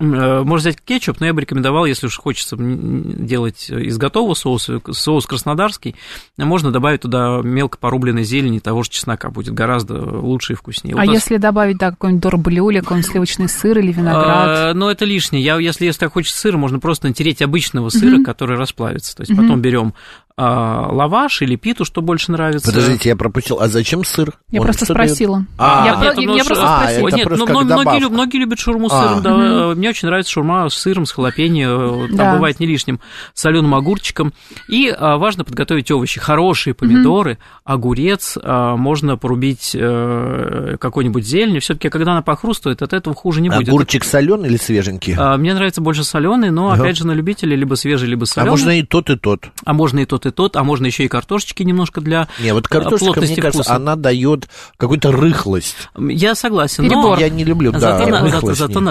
Можно 0.00 0.56
взять 0.56 0.80
кетчуп, 0.80 1.20
но 1.20 1.26
я 1.26 1.34
бы 1.34 1.42
рекомендовал, 1.42 1.84
если 1.84 2.06
уж 2.06 2.16
хочется 2.18 2.56
делать 2.58 3.68
из 3.68 3.98
готового 3.98 4.34
соуса, 4.34 4.80
соус 4.90 5.26
краснодарский, 5.26 5.94
можно 6.38 6.72
добавить 6.72 7.02
туда 7.02 7.40
мелко 7.42 7.76
порубленной 7.78 8.24
зелени 8.24 8.58
того 8.58 8.82
же 8.82 8.90
чеснока, 8.90 9.30
будет 9.30 9.54
гораздо 9.54 9.94
лучше 10.02 10.54
и 10.54 10.56
вкуснее. 10.56 10.94
А 10.96 11.04
Вот 11.04 11.12
если 11.12 11.36
добавить, 11.36 11.76
да, 11.78 11.90
какой-нибудь 11.90 12.22
дорблю 12.22 12.70
какой-нибудь 12.80 13.10
сливочный 13.10 13.48
сыр 13.48 13.78
или 13.78 13.92
виноград? 13.92 14.70
а, 14.70 14.74
Но 14.74 14.90
это 14.90 15.04
лишнее. 15.04 15.42
Я, 15.42 15.58
если, 15.58 15.84
если 15.84 16.00
так 16.00 16.12
хочется 16.12 16.38
сыра, 16.38 16.56
можно 16.56 16.78
просто 16.78 17.08
натереть 17.08 17.42
обычного 17.42 17.88
сыра, 17.90 18.22
который 18.24 18.56
расплавится. 18.56 19.16
То 19.16 19.22
есть 19.22 19.36
потом 19.36 19.60
берем 19.60 19.94
лаваш 20.44 21.42
или 21.42 21.56
питу, 21.56 21.84
что 21.84 22.02
больше 22.02 22.32
нравится. 22.32 22.68
Подождите, 22.72 23.08
я 23.10 23.16
пропустил. 23.16 23.58
А 23.60 23.68
зачем 23.68 24.04
сыр? 24.04 24.32
Я 24.50 24.60
Он 24.60 24.66
просто 24.66 24.84
спросила. 24.84 25.44
А, 25.58 25.84
я, 25.86 25.90
нет, 25.96 26.14
про- 26.14 26.22
ну, 26.22 26.36
я 26.36 26.44
что- 26.44 26.54
просто 26.54 26.64
а, 26.66 26.78
спросила. 26.82 27.08
это 27.08 27.16
Нет, 27.16 27.26
просто 27.26 27.40
ну, 27.40 27.46
как 27.46 27.64
мно- 27.64 27.82
многие, 27.82 28.08
многие 28.08 28.36
любят 28.38 28.58
шаурму 28.58 28.88
с 28.88 28.92
А. 28.92 29.08
сыром. 29.08 29.22
да. 29.22 29.74
Мне 29.74 29.88
очень 29.90 30.08
нравится 30.08 30.32
шаурма 30.32 30.68
с 30.68 30.74
сыром, 30.74 31.06
с 31.06 31.12
халапеньо. 31.12 32.06
Там 32.08 32.16
Да. 32.16 32.34
бывает 32.34 32.60
не 32.60 32.66
лишним 32.66 33.00
соленым 33.34 33.74
огурчиком. 33.74 34.32
И 34.68 34.88
а, 34.88 35.16
важно 35.18 35.44
подготовить 35.44 35.90
овощи. 35.90 36.20
Хорошие 36.20 36.74
помидоры, 36.74 37.38
огурец. 37.64 38.36
а, 38.42 38.76
можно 38.76 39.16
порубить 39.16 39.76
э, 39.78 40.76
какой-нибудь 40.80 41.24
зелень. 41.24 41.60
Все-таки, 41.60 41.88
когда 41.88 42.12
она 42.12 42.22
похрустывает, 42.22 42.82
от 42.82 42.92
этого 42.92 43.14
хуже 43.14 43.40
не 43.40 43.48
будет. 43.50 43.68
Огурчик 43.68 44.04
соленый 44.04 44.48
или 44.48 44.56
свеженький? 44.56 45.14
А, 45.18 45.36
Мне 45.36 45.54
нравится 45.54 45.80
больше 45.80 46.04
соленый, 46.04 46.50
но 46.50 46.70
Ага. 46.70 46.82
опять 46.82 46.96
же 46.96 47.06
на 47.06 47.12
любителя 47.12 47.56
либо 47.56 47.74
свежий, 47.74 48.08
либо 48.08 48.24
А 48.24 48.26
соленый. 48.26 48.50
можно 48.50 48.78
и 48.78 48.82
тот, 48.82 49.10
и 49.10 49.16
тот. 49.16 49.50
А 49.64 49.72
можно 49.72 50.00
и 50.00 50.04
тот, 50.06 50.26
и 50.26 50.29
тот, 50.32 50.56
а 50.56 50.64
можно 50.64 50.86
еще 50.86 51.04
и 51.04 51.08
картошечки 51.08 51.62
немножко 51.62 52.00
для 52.00 52.28
Не, 52.40 52.52
вот 52.54 52.66
а, 52.66 52.68
картошечка, 52.68 53.04
мне 53.04 53.12
плотности 53.14 53.40
кажется, 53.40 53.62
вкуса. 53.62 53.76
она 53.76 53.96
дает 53.96 54.48
какую-то 54.76 55.12
рыхлость. 55.12 55.76
Я 55.98 56.34
согласен, 56.34 56.84
Перебор. 56.84 57.16
но 57.16 57.20
Я 57.20 57.28
не 57.28 57.44
люблю, 57.44 57.72
да, 57.72 57.78
зато, 57.78 58.06
на- 58.10 58.20
рыхлость 58.22 58.58
зато, 58.58 58.72
в 58.80 58.82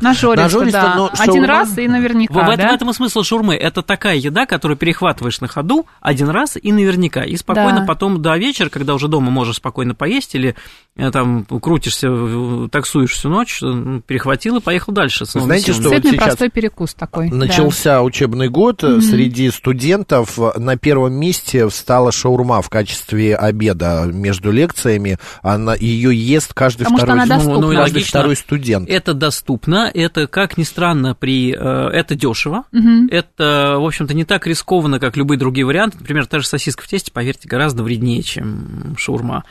Нажористо, 0.00 0.42
Нажористо, 0.42 0.80
да. 0.80 0.94
но 0.96 1.10
Один 1.18 1.44
шаурма- 1.44 1.46
раз 1.46 1.78
и 1.78 1.88
наверняка, 1.88 2.32
В, 2.34 2.36
в 2.36 2.40
этом, 2.50 2.56
да? 2.66 2.72
в 2.72 2.74
этом 2.74 2.90
и 2.90 2.92
смысл 2.92 3.22
шаурмы. 3.22 3.54
Это 3.54 3.82
такая 3.82 4.16
еда, 4.16 4.46
которую 4.46 4.76
перехватываешь 4.76 5.40
на 5.40 5.48
ходу 5.48 5.86
один 6.00 6.28
раз 6.30 6.56
и 6.60 6.72
наверняка. 6.72 7.22
И 7.24 7.36
спокойно 7.36 7.80
Да. 7.80 7.86
потом 7.86 8.20
до 8.22 8.36
вечера, 8.36 8.68
когда 8.68 8.94
уже 8.94 9.08
дома 9.08 9.30
можешь 9.30 9.56
спокойно 9.56 9.94
поесть 9.94 10.34
или 10.34 10.54
э, 10.96 11.10
там 11.10 11.44
крутишься, 11.44 12.08
э, 12.10 12.68
таксуешь 12.70 13.12
всю 13.12 13.28
ночь, 13.28 13.60
э, 13.62 14.00
перехватил 14.06 14.56
и 14.58 14.60
поехал 14.60 14.92
дальше. 14.92 15.24
Знаете, 15.24 15.72
силами. 15.72 15.80
что 15.80 15.90
вот 15.94 16.02
сейчас 16.04 16.24
простой 16.24 16.50
перекус 16.50 16.94
такой. 16.94 17.30
да. 17.30 17.36
Начался 17.36 18.02
учебный 18.02 18.48
год, 18.48 18.84
э, 18.84 19.00
среди 19.00 19.50
студентов 19.50 20.38
на 20.56 20.76
первом 20.76 21.14
месте 21.14 21.68
встала 21.68 22.12
шаурма 22.12 22.62
в 22.62 22.68
качестве 22.70 23.34
обеда 23.36 24.04
между 24.06 24.50
лекциями. 24.52 25.18
Она 25.42 25.74
ее 25.74 26.14
ест 26.14 26.54
каждый 26.54 26.84
Потому 26.84 26.98
что 26.98 27.06
второй. 27.06 27.26
Ну, 27.26 27.60
каждый 27.74 27.76
логично. 27.76 28.08
второй 28.20 28.36
студент. 28.36 28.88
Это 28.88 29.14
доступно, 29.14 29.83
это, 29.92 30.26
как 30.26 30.56
ни 30.58 30.62
странно, 30.62 31.14
при, 31.14 31.52
э, 31.52 31.88
это 31.92 32.14
дешево, 32.14 32.64
Мгм. 32.72 33.08
это, 33.10 33.76
в 33.78 33.86
общем-то, 33.86 34.14
не 34.14 34.24
так 34.24 34.46
рискованно, 34.46 34.98
как 35.00 35.16
любые 35.16 35.38
другие 35.38 35.64
варианты. 35.66 35.98
Например, 36.00 36.26
та 36.26 36.38
же 36.40 36.46
сосиска 36.46 36.82
в 36.82 36.88
тесте, 36.88 37.12
поверьте, 37.12 37.48
гораздо 37.48 37.82
вреднее, 37.82 38.22
чем 38.22 38.94
шаурма. 38.98 39.44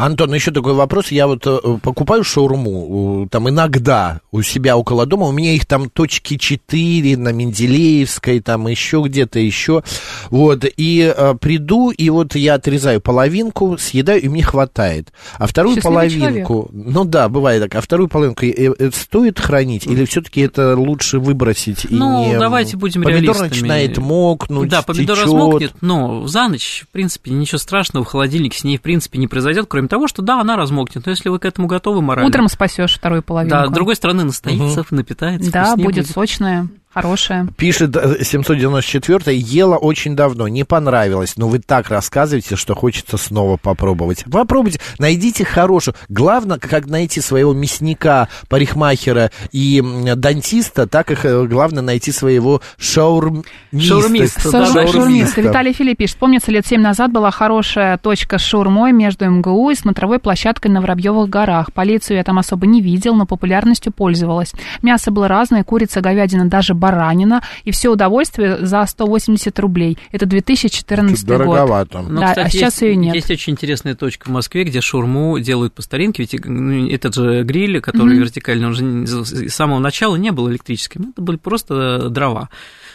Антон, 0.00 0.32
еще 0.32 0.50
такой 0.50 0.72
вопрос. 0.72 1.08
Я 1.08 1.26
вот 1.26 1.46
э, 1.46 1.58
покупаю 1.82 2.24
шаурму, 2.24 3.28
там 3.30 3.50
иногда 3.50 4.20
у 4.32 4.40
себя 4.40 4.76
около 4.78 5.04
дома, 5.04 5.26
у 5.26 5.32
меня 5.32 5.52
их 5.52 5.66
там 5.66 5.90
точки 5.90 6.38
4 6.38 7.18
на 7.18 7.32
Менделеевской, 7.32 8.40
там 8.40 8.66
еще 8.66 9.02
где-то 9.04 9.38
еще. 9.38 9.82
Вот, 10.30 10.64
и 10.76 11.12
э, 11.14 11.34
приду, 11.38 11.90
и 11.90 12.08
вот 12.08 12.34
я 12.34 12.54
отрезаю 12.54 13.02
половинку, 13.02 13.76
съедаю, 13.78 14.22
и 14.22 14.28
мне 14.28 14.42
хватает. 14.42 15.12
А 15.34 15.46
вторую 15.46 15.76
Счастливый 15.76 16.08
половинку, 16.08 16.70
ну 16.72 17.04
да, 17.04 17.28
бывает 17.28 17.62
так, 17.62 17.74
а 17.74 17.80
вторую 17.82 18.08
половинку 18.08 18.46
э, 18.46 18.72
э, 18.78 18.90
стоит 18.94 19.38
хранить, 19.38 19.86
или 19.86 20.06
все-таки 20.06 20.40
это 20.40 20.76
лучше 20.76 21.18
выбросить? 21.18 21.84
и 21.84 21.94
Ну, 21.94 22.26
не... 22.26 22.38
давайте 22.38 22.78
будем 22.78 23.02
Помидор 23.02 23.36
реалистами. 23.36 23.48
начинает 23.48 23.98
мокнуть, 23.98 24.70
да, 24.70 24.80
помидор 24.80 25.16
течет. 25.16 25.26
размокнет, 25.26 25.72
но 25.82 26.26
за 26.26 26.48
ночь, 26.48 26.84
в 26.88 26.92
принципе, 26.92 27.32
ничего 27.32 27.58
страшного 27.58 28.04
в 28.04 28.08
холодильнике 28.08 28.58
с 28.58 28.64
ней, 28.64 28.78
в 28.78 28.80
принципе, 28.80 29.18
не 29.18 29.26
произойдет, 29.26 29.66
кроме 29.68 29.89
того, 29.90 30.08
что 30.08 30.22
да, 30.22 30.40
она 30.40 30.56
размокнет. 30.56 31.04
Но 31.04 31.10
если 31.10 31.28
вы 31.28 31.38
к 31.38 31.44
этому 31.44 31.66
готовы 31.66 32.00
морально. 32.00 32.28
Утром 32.28 32.48
спасешь 32.48 32.94
вторую 32.94 33.22
половинку. 33.22 33.56
Да, 33.56 33.66
с 33.66 33.70
другой 33.70 33.96
стороны, 33.96 34.24
настоится, 34.24 34.84
напитается. 34.90 35.52
Да, 35.52 35.64
вкуснее 35.64 35.84
будет 35.84 36.06
сочная, 36.08 36.68
хорошая. 36.92 37.46
Пишет 37.56 37.96
э, 37.96 38.24
794 38.24 39.36
ела 39.36 39.76
очень 39.76 40.16
давно, 40.16 40.48
не 40.48 40.64
понравилось, 40.64 41.34
но 41.36 41.48
вы 41.48 41.60
так 41.60 41.88
рассказываете, 41.88 42.56
что 42.56 42.74
хочется 42.74 43.16
снова 43.16 43.56
попробовать. 43.56 44.24
Попробуйте, 44.30 44.80
найдите 44.98 45.44
хорошую. 45.44 45.94
Главное, 46.08 46.58
как 46.58 46.86
найти 46.86 47.20
своего 47.20 47.52
мясника, 47.52 48.28
парикмахера 48.48 49.30
и 49.52 49.82
дантиста, 50.16 50.86
так 50.86 51.10
их 51.12 51.24
э, 51.24 51.46
главное 51.46 51.82
найти 51.82 52.10
своего 52.10 52.60
шаурмиста. 52.76 53.46
Шаурмиста, 53.72 54.40
Шаурмист, 54.40 54.74
да, 54.74 54.74
да, 54.74 54.86
шаурмист. 54.86 55.36
Виталий 55.36 55.72
Филипп 55.72 55.98
пишет, 55.98 56.16
помнится, 56.16 56.50
лет 56.50 56.66
семь 56.66 56.80
назад 56.80 57.12
была 57.12 57.30
хорошая 57.30 57.98
точка 57.98 58.38
с 58.38 58.42
шаурмой 58.42 58.92
между 58.92 59.30
МГУ 59.30 59.70
и 59.70 59.74
смотровой 59.76 60.18
площадкой 60.18 60.68
на 60.68 60.80
Воробьевых 60.80 61.28
горах. 61.28 61.72
Полицию 61.72 62.16
я 62.16 62.24
там 62.24 62.38
особо 62.38 62.66
не 62.66 62.80
видел, 62.80 63.14
но 63.14 63.26
популярностью 63.26 63.92
пользовалась. 63.92 64.52
Мясо 64.82 65.10
было 65.10 65.28
разное, 65.28 65.62
курица, 65.62 66.00
говядина, 66.00 66.46
даже 66.46 66.74
баранина. 66.80 67.42
И 67.64 67.70
все 67.70 67.90
удовольствие 67.90 68.64
за 68.66 68.84
180 68.84 69.56
рублей. 69.60 69.98
Это 70.10 70.26
2014 70.26 71.24
год. 71.24 71.38
Дороговато. 71.38 72.00
Но, 72.00 72.20
Да, 72.20 72.26
а 72.26 72.30
кстати, 72.30 72.52
сейчас 72.52 72.72
есть, 72.74 72.82
её 72.82 72.94
нет. 72.94 73.14
Есть 73.14 73.30
очень 73.30 73.52
интересная 73.52 73.94
точка 73.94 74.28
в 74.28 74.30
Москве, 74.30 74.64
где 74.64 74.80
шаурму 74.80 75.38
делают 75.38 75.74
по 75.74 75.82
старинке. 75.82 76.22
Ведь 76.22 76.44
ну, 76.44 76.88
этот 76.88 77.14
же 77.14 77.42
гриль, 77.44 77.80
который 77.80 78.16
вертикальный, 78.16 78.66
он 78.66 78.74
же 78.74 79.24
с 79.24 79.54
самого 79.54 79.78
начала 79.78 80.16
не 80.16 80.32
был 80.32 80.50
электрическим. 80.50 81.10
Это 81.10 81.22
были 81.22 81.36
просто 81.36 82.08
дрова. 82.08 82.48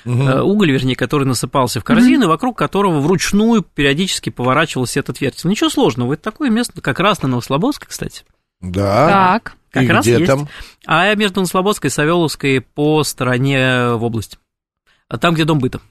Э, 0.05 0.41
Уголь, 0.41 0.71
вернее, 0.71 0.95
который 0.95 1.25
насыпался 1.25 1.79
в 1.79 1.83
корзину, 1.83 2.27
вокруг 2.27 2.57
которого 2.57 2.99
вручную 2.99 3.61
периодически 3.63 4.29
поворачивался 4.29 4.99
этот 4.99 5.21
вертел. 5.21 5.49
Ничего 5.49 5.69
сложного. 5.69 6.13
Это 6.13 6.23
такое 6.23 6.49
место, 6.49 6.81
как 6.81 6.99
раз 6.99 7.21
на 7.21 7.27
Новослободской, 7.27 7.87
кстати. 7.89 8.23
Да. 8.61 9.39
Так. 9.39 9.55
Как 9.75 9.83
И 9.83 9.87
раз 9.89 10.05
где 10.05 10.13
есть. 10.13 10.25
там? 10.25 10.47
А 10.87 11.13
между 11.15 11.41
Новослободской 11.41 11.89
и 11.89 11.91
Савеловской 11.91 12.61
по 12.61 13.03
стороне 13.03 13.89
в 13.91 14.03
область. 14.05 14.39
А 15.09 15.17
Там, 15.17 15.33
где 15.35 15.43
дом 15.43 15.59
быта. 15.59 15.81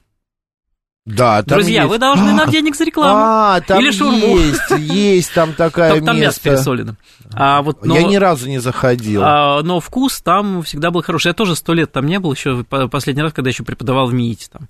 Да, 1.05 1.43
там 1.43 1.59
Друзья, 1.59 1.81
есть. 1.83 1.91
вы 1.91 1.99
должны 1.99 2.33
нам 2.33 2.49
денег 2.49 2.75
за 2.75 2.83
рекламу. 2.83 3.13
А, 3.15 3.61
там 3.61 3.79
Или 3.79 3.91
шаурму. 3.91 4.39
есть, 4.39 4.71
есть 4.79 5.31
там 5.35 5.53
такая 5.53 5.91
Только 5.91 6.05
там 6.07 6.15
мясо 6.15 6.25
место. 6.25 6.41
пересолено. 6.49 6.95
А 7.31 7.61
вот, 7.61 7.85
но, 7.85 7.95
Я 7.95 8.01
ни 8.07 8.15
разу 8.15 8.49
не 8.49 8.57
заходил. 8.57 9.21
а, 9.23 9.61
но 9.61 9.79
вкус 9.79 10.19
там 10.21 10.63
всегда 10.63 10.89
был 10.89 11.03
хороший. 11.03 11.27
Я 11.27 11.33
тоже 11.35 11.55
сто 11.55 11.73
лет 11.75 11.91
там 11.91 12.07
не 12.07 12.17
был, 12.19 12.33
еще 12.33 12.63
по- 12.63 12.87
последний 12.87 13.21
раз, 13.21 13.33
когда 13.33 13.51
еще 13.51 13.63
преподавал 13.63 14.07
в 14.07 14.15
МИИТе. 14.15 14.47
Там. 14.51 14.67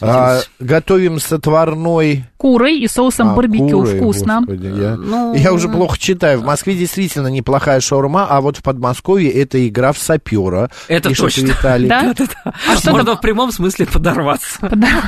А, 0.00 0.40
готовим 0.58 1.20
с 1.20 1.30
отварной 1.32 2.24
Курой 2.40 2.78
и 2.78 2.88
соусом 2.88 3.32
А, 3.32 3.34
барбекю. 3.34 3.82
куры, 3.82 3.98
Вкусно. 3.98 4.36
господи, 4.40 4.66
я, 4.66 4.96
Ну, 4.96 5.34
я 5.34 5.52
уже 5.52 5.68
плохо 5.68 5.98
читаю. 5.98 6.40
В 6.40 6.44
Москве 6.44 6.74
действительно 6.74 7.26
неплохая 7.26 7.80
шаурма, 7.80 8.26
а 8.30 8.40
вот 8.40 8.56
в 8.56 8.62
Подмосковье 8.62 9.30
это 9.30 9.68
игра 9.68 9.92
в 9.92 9.98
сапера. 9.98 10.70
Это 10.88 11.14
точно. 11.14 11.42
Виталий. 11.48 11.88
Да? 11.90 12.14
А 12.66 12.76
что 12.78 12.92
Можно 12.92 13.16
в 13.16 13.20
прямом 13.20 13.52
смысле 13.52 13.84
подорваться. 13.84 14.58
Да. 14.74 14.88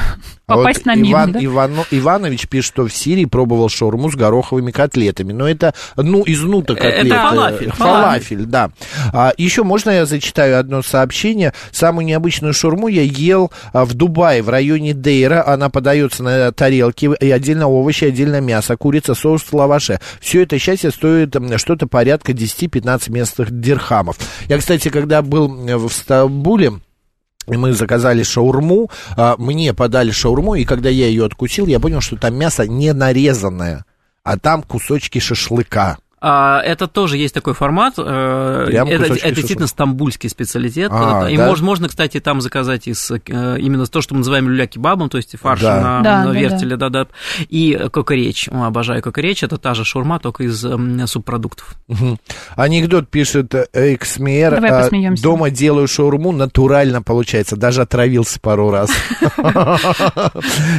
А 0.48 0.56
вот 0.56 0.64
Попасть 0.64 0.84
на 0.84 0.96
мину, 0.96 1.12
Иван 1.12 1.32
да? 1.32 1.38
Ивано- 1.38 1.86
Иванович 1.92 2.48
пишет, 2.48 2.66
что 2.74 2.86
в 2.86 2.92
Сирии 2.92 3.24
пробовал 3.24 3.70
шаурму 3.70 4.10
с 4.10 4.16
гороховыми 4.16 4.70
котлетами. 4.70 5.32
Но 5.32 5.48
это, 5.48 5.72
ну, 5.96 6.24
из 6.24 6.42
нута 6.42 6.74
Это 6.74 6.82
котлеты. 6.82 7.16
фалафель, 7.16 7.70
Фалафель, 7.72 8.44
да. 8.44 8.70
А, 9.14 9.32
еще 9.38 9.62
можно 9.62 9.90
я 9.90 10.04
зачитаю 10.04 10.58
одно 10.58 10.82
сообщение? 10.82 11.54
Самую 11.70 12.04
необычную 12.06 12.52
шаурму 12.52 12.88
я 12.88 13.02
ел 13.02 13.50
а, 13.72 13.86
в 13.86 13.94
Дубае, 13.94 14.42
в 14.42 14.50
районе 14.50 14.92
Дейра. 14.92 15.46
Она 15.46 15.70
подается 15.70 16.22
на 16.22 16.52
тарелке, 16.52 17.12
и 17.22 17.30
отдельно 17.30 17.68
овощи, 17.68 18.04
отдельно 18.04 18.40
мясо, 18.40 18.76
курица, 18.76 19.14
соус 19.14 19.52
лаваше. 19.52 20.00
Все 20.20 20.42
это 20.42 20.58
счастье 20.58 20.90
стоит 20.90 21.36
что-то 21.56 21.86
порядка 21.86 22.32
10-15 22.32 23.10
местных 23.10 23.60
дирхамов. 23.60 24.18
Я, 24.48 24.58
кстати, 24.58 24.88
когда 24.88 25.22
был 25.22 25.46
м, 25.46 25.78
в 25.86 25.92
Стамбуле, 25.92 26.80
мы 27.46 27.72
заказали 27.72 28.22
шаурму, 28.22 28.90
а, 29.16 29.36
мне 29.38 29.74
подали 29.74 30.10
шаурму, 30.10 30.54
и 30.54 30.64
когда 30.64 30.88
я 30.88 31.06
ее 31.06 31.26
откусил, 31.26 31.66
я 31.66 31.80
понял, 31.80 32.00
что 32.00 32.16
там 32.16 32.34
мясо 32.34 32.66
не 32.66 32.92
нарезанное, 32.92 33.84
а 34.22 34.38
там 34.38 34.62
кусочки 34.62 35.18
шашлыка. 35.18 35.98
А, 36.24 36.60
Это 36.64 36.86
тоже 36.86 37.16
есть 37.16 37.34
такой 37.34 37.52
формат. 37.52 37.94
э, 37.98 38.64
Прям 38.68 38.86
Это, 38.86 39.12
это 39.14 39.32
действительно 39.32 39.66
стамбульский 39.66 40.30
специалитет. 40.30 40.90
А, 40.94 41.26
и 41.28 41.36
да? 41.36 41.46
можно, 41.46 41.66
можно, 41.66 41.88
кстати, 41.88 42.20
там 42.20 42.40
заказать 42.40 42.86
из, 42.86 43.10
э, 43.10 43.18
именно 43.58 43.86
то, 43.86 44.00
что 44.00 44.14
мы 44.14 44.18
называем 44.18 44.48
люля-кебабом, 44.48 45.08
то 45.08 45.16
есть 45.16 45.36
фарш 45.36 45.60
Да. 45.60 45.80
на, 45.80 46.00
Да, 46.02 46.24
на 46.24 46.32
да, 46.32 46.38
вертеле, 46.38 46.76
да, 46.76 46.88
да. 46.90 47.06
И 47.48 47.88
кокоречь. 47.92 48.48
Обожаю 48.52 49.02
кокоречь. 49.02 49.42
Это 49.42 49.58
та 49.58 49.74
же 49.74 49.84
шаурма, 49.84 50.20
только 50.20 50.44
из 50.44 50.64
субпродуктов. 51.10 51.74
Мгм. 51.88 52.18
Анекдот 52.54 53.08
пишет 53.08 53.52
э, 53.54 53.66
Эксмер. 53.72 54.52
Давай 54.54 54.70
а, 54.70 54.82
посмеемся. 54.82 55.22
Дома 55.24 55.50
делаю 55.50 55.88
шаурму, 55.88 56.30
натурально 56.30 57.02
получается. 57.02 57.56
Даже 57.56 57.82
отравился 57.82 58.38
пару 58.40 58.70
раз. 58.70 58.90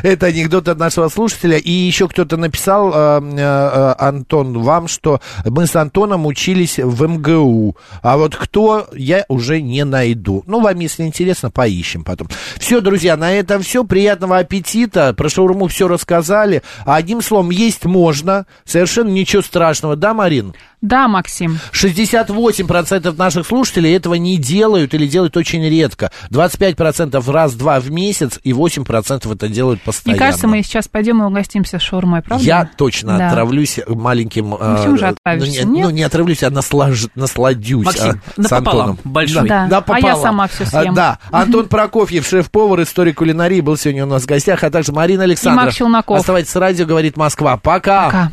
Это 0.04 0.28
анекдот 0.28 0.68
от 0.68 0.78
нашего 0.80 1.10
слушателя. 1.10 1.58
И 1.58 1.72
еще 1.72 2.08
кто-то 2.08 2.38
написал, 2.38 2.92
э, 2.94 3.22
э, 3.38 3.96
Антон, 3.98 4.60
вам, 4.60 4.88
что 4.88 5.20
мы 5.46 5.68
с 5.68 5.76
Антоном 5.76 6.26
учились 6.26 6.80
в 6.80 7.08
МГУ. 7.08 7.76
А 8.02 8.18
вот 8.18 8.36
кто, 8.36 8.88
я 8.94 9.26
уже 9.28 9.62
не 9.62 9.84
найду. 9.86 10.44
Ну, 10.48 10.62
вам, 10.62 10.80
если 10.80 11.04
интересно, 11.04 11.52
поищем 11.52 12.04
потом. 12.04 12.28
Все, 12.58 12.82
друзья, 12.82 13.18
на 13.18 13.32
этом 13.34 13.62
все. 13.62 13.84
Приятного 13.84 14.40
аппетита. 14.40 15.14
Про 15.14 15.30
шаурму 15.30 15.68
все 15.68 15.88
рассказали. 15.88 16.64
Одним 16.86 17.22
словом, 17.22 17.50
есть 17.50 17.86
можно. 17.86 18.46
Совершенно 18.66 19.10
ничего 19.10 19.42
страшного. 19.42 19.96
Да, 19.96 20.14
Марин? 20.14 20.54
Да, 20.84 21.08
Максим. 21.08 21.60
68% 21.72 23.16
наших 23.18 23.48
слушателей 23.48 23.96
этого 23.96 24.16
не 24.16 24.38
делают 24.38 24.94
или 24.94 25.08
делают 25.08 25.38
очень 25.38 25.64
редко. 25.64 26.12
25% 26.30 27.32
раз-два 27.32 27.80
в 27.80 27.90
месяц 27.90 28.38
и 28.44 28.52
8% 28.52 29.34
это 29.34 29.48
делают 29.48 29.82
постоянно. 29.82 30.18
Мне 30.20 30.28
кажется, 30.28 30.48
мы 30.48 30.62
сейчас 30.62 30.90
пойдем 30.90 31.24
и 31.24 31.26
угостимся 31.26 31.80
шаурмой, 31.80 32.22
правда? 32.22 32.44
Я 32.44 32.70
точно 32.78 33.18
Да. 33.18 33.30
отравлюсь 33.30 33.80
маленьким... 33.88 34.48
Максим 34.50 34.96
э, 34.96 34.98
же 34.98 35.08
отравишься, 35.08 35.66
ну, 35.66 35.72
не, 35.72 35.78
нет? 35.78 35.86
ну, 35.86 35.92
не 35.92 36.04
отравлюсь, 36.04 36.44
а 36.44 36.50
наслаж- 36.50 37.10
насладюсь 37.16 37.86
Максим, 37.86 38.22
а, 38.38 38.44
с 38.44 38.52
Антоном. 38.52 39.00
большой. 39.06 39.48
Да. 39.48 39.68
Да, 39.70 39.84
А 39.88 40.00
я 40.02 40.18
сама 40.18 40.50
всё 40.50 40.66
съем. 40.66 40.92
А, 40.92 40.96
Да, 40.96 41.20
Антон 41.32 41.70
Прокофьев, 41.70 42.28
шеф-повар, 42.28 42.82
историк 42.82 43.20
кулинарии, 43.20 43.62
был 43.62 43.78
сегодня 43.78 44.04
у 44.06 44.10
нас 44.10 44.24
в 44.24 44.26
гостях, 44.26 44.66
а 44.66 44.70
также 44.70 44.92
Марина 44.92 45.24
Александров. 45.24 45.68
Макс 45.68 45.78
Челноков. 45.78 46.20
Оставайтесь 46.20 46.52
с 46.52 46.56
радио, 46.58 46.86
говорит 46.86 47.16
Москва. 47.16 47.56
Пока. 47.56 48.06
Пока. 48.08 48.32